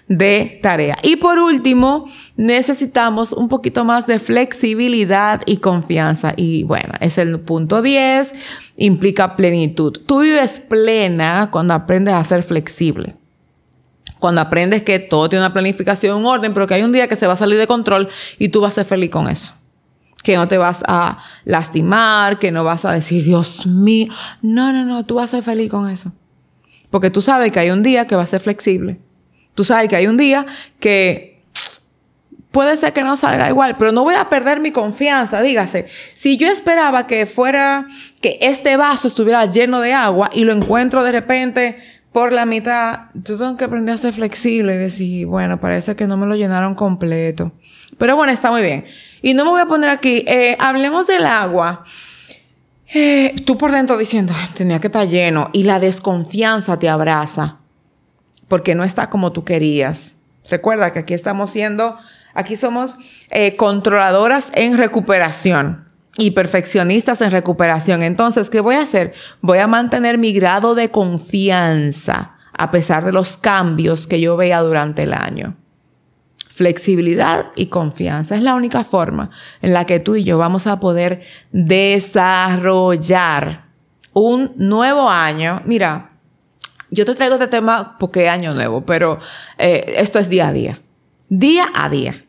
de 0.08 0.60
tarea. 0.62 0.98
Y 1.02 1.16
por 1.16 1.40
último, 1.40 2.06
necesitamos 2.36 3.34
un 3.34 3.50
poquito 3.50 3.86
más 3.86 4.06
de 4.08 4.20
flexibilidad 4.20 5.42
y 5.46 5.58
confianza. 5.58 6.34
Y 6.36 6.64
bueno, 6.64 6.94
es 7.00 7.18
el 7.18 7.40
punto 7.40 7.82
10, 7.82 8.32
implica 8.78 9.36
plenitud. 9.36 9.94
Tú 10.06 10.22
vives 10.22 10.60
plena 10.60 11.50
cuando 11.52 11.74
aprendes 11.74 12.14
a 12.14 12.24
ser 12.24 12.44
flexible 12.44 13.16
cuando 14.20 14.42
aprendes 14.42 14.82
que 14.82 14.98
todo 14.98 15.30
tiene 15.30 15.46
una 15.46 15.54
planificación, 15.54 16.18
un 16.18 16.26
orden, 16.26 16.52
pero 16.52 16.66
que 16.66 16.74
hay 16.74 16.82
un 16.82 16.92
día 16.92 17.08
que 17.08 17.16
se 17.16 17.28
va 17.28 17.34
a 17.34 17.38
salir 17.38 17.60
de 17.60 17.68
control 17.68 18.10
y 18.40 18.50
tú 18.50 18.62
vas 18.62 18.72
a 18.72 18.76
ser 18.76 18.86
feliz 18.86 19.12
con 19.12 19.30
eso. 19.30 19.54
Que 20.28 20.36
no 20.36 20.50
te 20.50 20.58
vas 20.58 20.84
a 20.86 21.20
lastimar, 21.46 22.38
que 22.38 22.52
no 22.52 22.66
vas 22.66 22.84
a 22.84 22.92
decir, 22.92 23.24
Dios 23.24 23.66
mío. 23.66 24.12
No, 24.42 24.74
no, 24.74 24.84
no, 24.84 25.06
tú 25.06 25.16
vas 25.16 25.34
a 25.34 25.38
ser 25.38 25.44
feliz 25.46 25.72
con 25.72 25.90
eso. 25.90 26.12
Porque 26.90 27.10
tú 27.10 27.22
sabes 27.22 27.50
que 27.54 27.62
hay 27.62 27.70
un 27.70 27.82
día 27.82 28.08
que 28.08 28.18
va 28.18 28.24
a 28.24 28.26
ser 28.26 28.42
flexible. 28.42 29.00
Tú 29.56 29.63
sabes 29.63 29.88
que 29.88 29.96
hay 29.96 30.06
un 30.06 30.18
día 30.18 30.46
que 30.82 31.46
puede 32.52 32.76
ser 32.76 32.92
que 32.92 33.06
no 33.06 33.16
salga 33.16 33.48
igual, 33.48 33.78
pero 33.78 33.94
no 33.94 34.04
voy 34.04 34.16
a 34.16 34.28
perder 34.28 34.60
mi 34.60 34.72
confianza. 34.72 35.40
Dígase, 35.42 35.88
si 35.88 36.36
yo 36.36 36.50
esperaba 36.52 37.08
que 37.08 37.26
fuera, 37.26 37.88
que 38.20 38.38
este 38.42 38.76
vaso 38.76 39.08
estuviera 39.08 39.46
lleno 39.46 39.80
de 39.80 39.94
agua 39.94 40.30
y 40.34 40.44
lo 40.44 40.52
encuentro 40.52 41.06
de 41.06 41.13
repente 41.13 41.78
por 42.12 42.34
la 42.34 42.46
mitad, 42.46 43.12
tú 43.24 43.38
tengo 43.38 43.56
que 43.56 43.63
aprender 43.63 43.96
a 43.96 43.98
ser 43.98 44.12
flexible 44.12 44.76
y 44.76 44.78
decir, 44.78 45.26
bueno, 45.26 45.58
parece 45.62 45.96
que 45.96 46.06
no 46.06 46.18
me 46.18 46.28
lo 46.28 46.36
llenaron 46.36 46.76
completo. 46.76 47.54
Pero 47.98 48.16
bueno, 48.16 48.32
está 48.32 48.52
muy 48.52 48.62
bien. 48.62 48.86
Y 49.22 49.34
no 49.34 49.46
me 49.46 49.52
voy 49.52 49.62
a 49.62 49.66
poner 49.66 49.90
aquí, 49.90 50.24
eh, 50.28 50.56
hablemos 50.60 51.08
del 51.08 51.26
agua. 51.26 51.84
Eh, 52.94 53.36
tú 53.46 53.58
por 53.58 53.72
dentro 53.72 53.98
diciendo, 53.98 54.34
tenía 54.54 54.80
que 54.80 54.88
estar 54.88 55.08
lleno 55.08 55.50
y 55.52 55.64
la 55.64 55.80
desconfianza 55.80 56.80
te 56.80 56.88
abraza 56.88 57.58
porque 58.48 58.76
no 58.76 58.84
está 58.84 59.10
como 59.10 59.32
tú 59.32 59.44
querías. 59.44 60.16
Recuerda 60.50 60.92
que 60.92 61.00
aquí 61.00 61.14
estamos 61.14 61.50
siendo, 61.50 61.98
aquí 62.34 62.56
somos 62.56 62.98
eh, 63.30 63.56
controladoras 63.56 64.48
en 64.54 64.78
recuperación. 64.78 65.86
y 66.20 66.32
perfeccionistas 66.32 67.22
en 67.22 67.30
recuperación. 67.30 68.02
Entonces, 68.02 68.50
¿qué 68.50 68.60
voy 68.60 68.74
a 68.74 68.82
hacer? 68.82 69.14
Voy 69.42 69.60
a 69.60 69.68
mantener 69.68 70.18
mi 70.18 70.34
grado 70.34 70.74
de 70.74 70.90
confianza 70.90 72.38
a 72.58 72.72
pesar 72.72 73.06
de 73.06 73.12
los 73.12 73.38
cambios 73.38 74.08
que 74.08 74.20
yo 74.20 74.36
vea 74.36 74.62
durante 74.62 75.04
el 75.04 75.14
año. 75.14 75.56
Flexibilidad 76.58 77.52
y 77.56 77.67
confianza 77.67 78.36
es 78.36 78.41
la 78.41 78.56
única 78.56 78.84
forma 78.84 79.30
en 79.62 79.74
la 79.74 79.86
que 79.86 80.00
tú 80.00 80.15
y 80.15 80.24
yo 80.24 80.39
vamos 80.39 80.65
a 80.65 80.80
poder 80.80 81.22
desarrollar 81.52 82.98
un 84.13 84.54
nuevo 84.56 85.08
año. 85.08 85.62
Mira, 85.65 86.13
yo 86.89 87.06
te 87.06 87.13
traigo 87.13 87.36
este 87.36 87.46
tema 87.48 87.96
porque 88.00 88.28
año 88.28 88.56
nuevo, 88.56 88.84
pero 88.88 89.20
eh, 89.60 89.86
esto 89.98 90.17
es 90.17 90.30
día 90.30 90.48
a 90.48 90.52
día. 90.52 90.80
Día 91.30 91.67
a 91.76 91.89
día. 91.89 92.26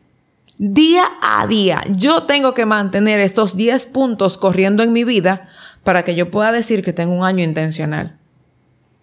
Día 0.59 1.05
a 1.23 1.47
día. 1.47 1.81
Yo 1.89 2.25
tengo 2.25 2.53
que 2.53 2.67
mantener 2.67 3.19
estos 3.21 3.57
10 3.57 3.87
puntos 3.87 4.37
corriendo 4.37 4.83
en 4.83 4.93
mi 4.93 5.05
vida 5.05 5.49
para 5.83 6.03
que 6.03 6.13
yo 6.13 6.29
pueda 6.29 6.51
decir 6.51 6.83
que 6.83 6.93
tengo 6.93 7.15
un 7.15 7.25
año 7.25 7.43
intencional. 7.43 8.19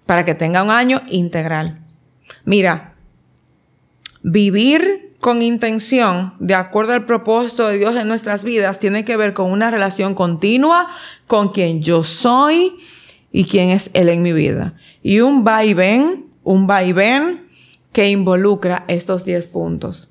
Para 0.07 0.25
que 0.25 0.37
tenga 0.37 0.63
un 0.63 0.71
año 0.71 1.03
integral. 1.09 1.81
Mira, 2.45 2.96
vivir 4.27 5.15
con 5.21 5.41
intención, 5.41 6.35
de 6.41 6.57
acuerdo 6.57 6.93
al 6.93 7.07
propósito 7.07 7.69
de 7.69 7.79
Dios 7.79 7.95
en 7.97 8.09
nuestras 8.09 8.43
vidas, 8.43 8.81
tiene 8.81 9.05
que 9.05 9.17
ver 9.17 9.35
con 9.35 9.53
una 9.53 9.71
relación 9.71 10.15
continua 10.15 10.89
con 11.29 11.51
quien 11.51 11.81
yo 11.81 12.03
soy 12.03 12.77
y 13.31 13.45
quién 13.45 13.71
es 13.71 13.89
Él 13.95 14.09
en 14.09 14.23
mi 14.23 14.33
vida. 14.33 14.75
Y 15.03 15.21
un 15.21 15.47
va 15.47 15.65
y 15.65 15.75
ven, 15.75 16.27
un 16.43 16.69
va 16.69 16.83
y 16.83 16.93
ven 16.93 17.47
que 17.93 18.11
involucra 18.11 18.85
estos 18.89 19.25
10 19.25 19.47
puntos. 19.47 20.11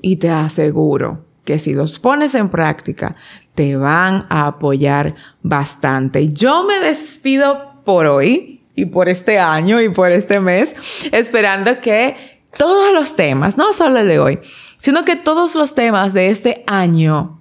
Y 0.00 0.16
te 0.16 0.30
aseguro 0.30 1.26
que 1.44 1.58
si 1.58 1.74
los 1.74 2.00
pones 2.00 2.34
en 2.34 2.48
práctica, 2.48 3.16
te 3.54 3.76
van 3.76 4.26
a 4.30 4.46
apoyar 4.46 5.14
bastante. 5.42 6.32
Yo 6.32 6.64
me 6.64 6.80
despido 6.80 7.82
por 7.84 8.06
hoy 8.06 8.62
y 8.74 8.86
por 8.86 9.10
este 9.10 9.38
año 9.38 9.80
y 9.80 9.90
por 9.90 10.10
este 10.10 10.40
mes, 10.40 10.74
esperando 11.12 11.80
que 11.80 12.31
todos 12.56 12.92
los 12.92 13.16
temas, 13.16 13.56
no 13.56 13.72
solo 13.72 13.98
el 13.98 14.08
de 14.08 14.18
hoy, 14.18 14.40
sino 14.78 15.04
que 15.04 15.16
todos 15.16 15.54
los 15.54 15.74
temas 15.74 16.12
de 16.12 16.28
este 16.28 16.64
año 16.66 17.40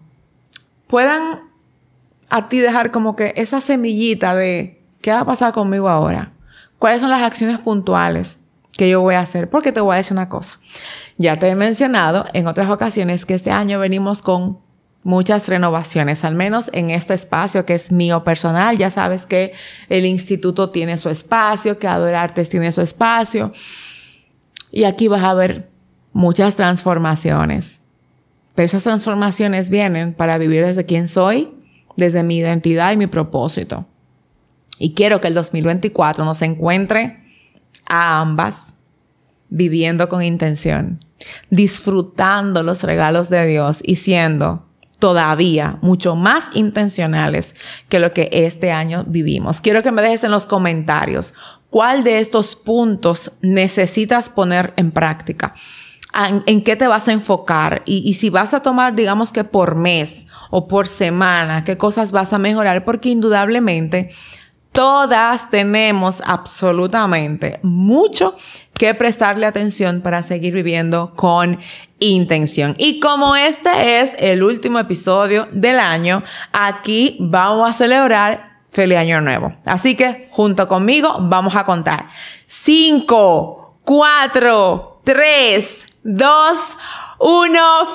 puedan 0.88 1.42
a 2.30 2.48
ti 2.48 2.60
dejar 2.60 2.92
como 2.92 3.16
que 3.16 3.34
esa 3.36 3.62
semillita 3.62 4.36
de 4.36 4.82
qué 5.02 5.12
va 5.12 5.20
a 5.20 5.26
pasar 5.26 5.54
conmigo 5.54 5.90
ahora, 5.90 6.32
cuáles 6.80 7.02
son 7.02 7.10
las 7.10 7.22
acciones 7.22 7.60
puntuales 7.60 8.40
que 8.78 8.90
yo 8.90 9.02
voy 9.02 9.16
a 9.16 9.20
hacer, 9.20 9.50
porque 9.50 9.72
te 9.72 9.82
voy 9.82 9.96
a 9.96 9.98
decir 9.98 10.14
una 10.14 10.30
cosa. 10.30 10.60
Ya 11.18 11.38
te 11.38 11.48
he 11.50 11.56
mencionado 11.56 12.26
en 12.34 12.48
otras 12.48 12.70
ocasiones 12.70 13.26
que 13.26 13.36
este 13.36 13.52
año 13.52 13.80
venimos 13.80 14.22
con 14.22 14.60
muchas 15.04 15.48
renovaciones, 15.48 16.24
al 16.24 16.36
menos 16.36 16.70
en 16.74 16.90
este 16.90 17.14
espacio 17.14 17.66
que 17.66 17.76
es 17.76 17.92
mío 17.92 18.24
personal. 18.24 18.78
Ya 18.78 18.92
sabes 18.92 19.26
que 19.26 19.54
el 19.90 20.06
instituto 20.06 20.70
tiene 20.70 20.98
su 20.98 21.10
espacio, 21.10 21.80
que 21.80 21.88
Adorartes 21.88 22.50
tiene 22.50 22.72
su 22.72 22.82
espacio. 22.82 23.52
Y 24.72 24.86
aquí 24.86 25.08
vas 25.08 25.24
a 25.24 25.34
ver 25.34 25.70
muchas 26.14 26.56
transformaciones. 26.56 27.80
Pero 28.56 28.66
esas 28.66 28.84
transformaciones 28.84 29.70
vienen 29.70 30.14
para 30.14 30.38
vivir 30.38 30.66
desde 30.66 30.86
quién 30.86 31.08
soy, 31.08 31.50
desde 31.96 32.24
mi 32.24 32.38
identidad 32.38 32.92
y 32.92 32.98
mi 32.98 33.08
propósito. 33.08 33.86
Y 34.78 34.94
quiero 34.94 35.22
que 35.22 35.28
el 35.28 35.34
2024 35.34 36.26
nos 36.26 36.42
encuentre 36.42 37.24
a 37.88 38.20
ambas 38.20 38.76
viviendo 39.50 40.10
con 40.10 40.24
intención, 40.24 41.04
disfrutando 41.50 42.64
los 42.64 42.84
regalos 42.84 43.30
de 43.30 43.46
Dios 43.46 43.80
y 43.84 43.98
siendo 43.98 44.66
todavía 44.98 45.78
mucho 45.82 46.16
más 46.16 46.46
intencionales 46.54 47.56
que 47.90 48.00
lo 48.00 48.14
que 48.14 48.30
este 48.32 48.72
año 48.72 49.04
vivimos. 49.08 49.60
Quiero 49.60 49.84
que 49.84 49.92
me 49.92 50.02
dejes 50.02 50.24
en 50.24 50.32
los 50.32 50.46
comentarios 50.46 51.34
cuál 51.72 52.04
de 52.04 52.20
estos 52.20 52.56
puntos 52.56 53.32
necesitas 53.42 54.30
poner 54.30 54.74
en 54.76 54.92
práctica. 54.92 55.56
¿En, 56.46 56.62
qué 56.62 56.76
te 56.76 56.88
vas 56.88 57.08
a 57.08 57.14
enfocar? 57.14 57.84
Y, 57.86 58.08
y 58.08 58.14
si 58.14 58.30
vas 58.30 58.54
a 58.54 58.62
tomar, 58.62 58.94
digamos 58.94 59.32
que 59.32 59.46
por 59.46 59.76
mes 59.76 60.28
o 60.50 60.68
por 60.68 60.88
semana, 60.88 61.64
qué 61.64 61.78
cosas 61.78 62.12
vas 62.12 62.34
a 62.34 62.38
mejorar, 62.38 62.84
porque 62.84 63.10
indudablemente 63.10 64.10
todas 64.74 65.50
tenemos 65.50 66.22
absolutamente 66.26 67.60
mucho 67.64 68.36
que 68.78 68.94
prestarle 68.94 69.46
atención 69.46 70.02
para 70.02 70.24
seguir 70.24 70.54
viviendo 70.54 71.14
con 71.16 71.60
intención. 72.00 72.76
Y 72.78 73.00
como 73.00 73.38
este 73.38 74.02
es 74.02 74.12
el 74.18 74.44
último 74.44 74.80
episodio 74.80 75.48
del 75.54 75.80
año, 75.80 76.24
aquí 76.52 77.16
vamos 77.20 77.70
a 77.70 77.74
celebrar 77.74 78.51
feliz 78.72 78.98
año 78.98 79.22
nuevo. 79.22 79.54
Así 79.66 79.96
que 79.96 80.30
junto 80.32 80.68
conmigo 80.68 81.18
vamos 81.22 81.56
a 81.56 81.64
contar. 81.66 82.08
5, 82.48 83.80
4, 83.84 85.02
3, 85.04 85.88
2, 86.04 86.58
1. 87.11 87.11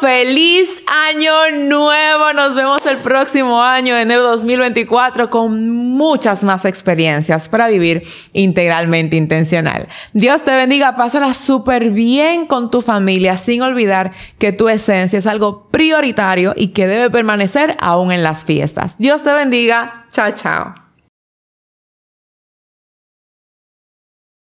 Feliz 0.01 0.69
año 0.87 1.33
nuevo. 1.53 2.33
Nos 2.35 2.55
vemos 2.55 2.85
el 2.87 2.99
próximo 2.99 3.63
año, 3.63 3.97
enero 3.97 4.23
2024, 4.23 5.31
con 5.31 5.71
muchas 5.71 6.43
más 6.43 6.65
experiencias 6.65 7.49
para 7.49 7.69
vivir 7.69 8.03
integralmente 8.33 9.17
intencional. 9.17 9.89
Dios 10.13 10.43
te 10.43 10.51
bendiga. 10.51 10.97
Pásala 10.97 11.35
súper 11.35 11.91
bien 11.91 12.47
con 12.47 12.71
tu 12.71 12.83
familia, 12.83 13.37
sin 13.37 13.63
olvidar 13.63 14.13
que 14.39 14.53
tu 14.53 14.69
esencia 14.69 15.19
es 15.19 15.27
algo 15.27 15.69
prioritario 15.71 16.53
y 16.55 16.69
que 16.69 16.87
debe 16.87 17.11
permanecer 17.11 17.77
aún 17.81 18.13
en 18.13 18.23
las 18.23 18.45
fiestas. 18.45 18.97
Dios 18.99 19.25
te 19.25 19.33
bendiga. 19.33 20.07
Chao, 20.11 20.31
chao. 20.33 20.86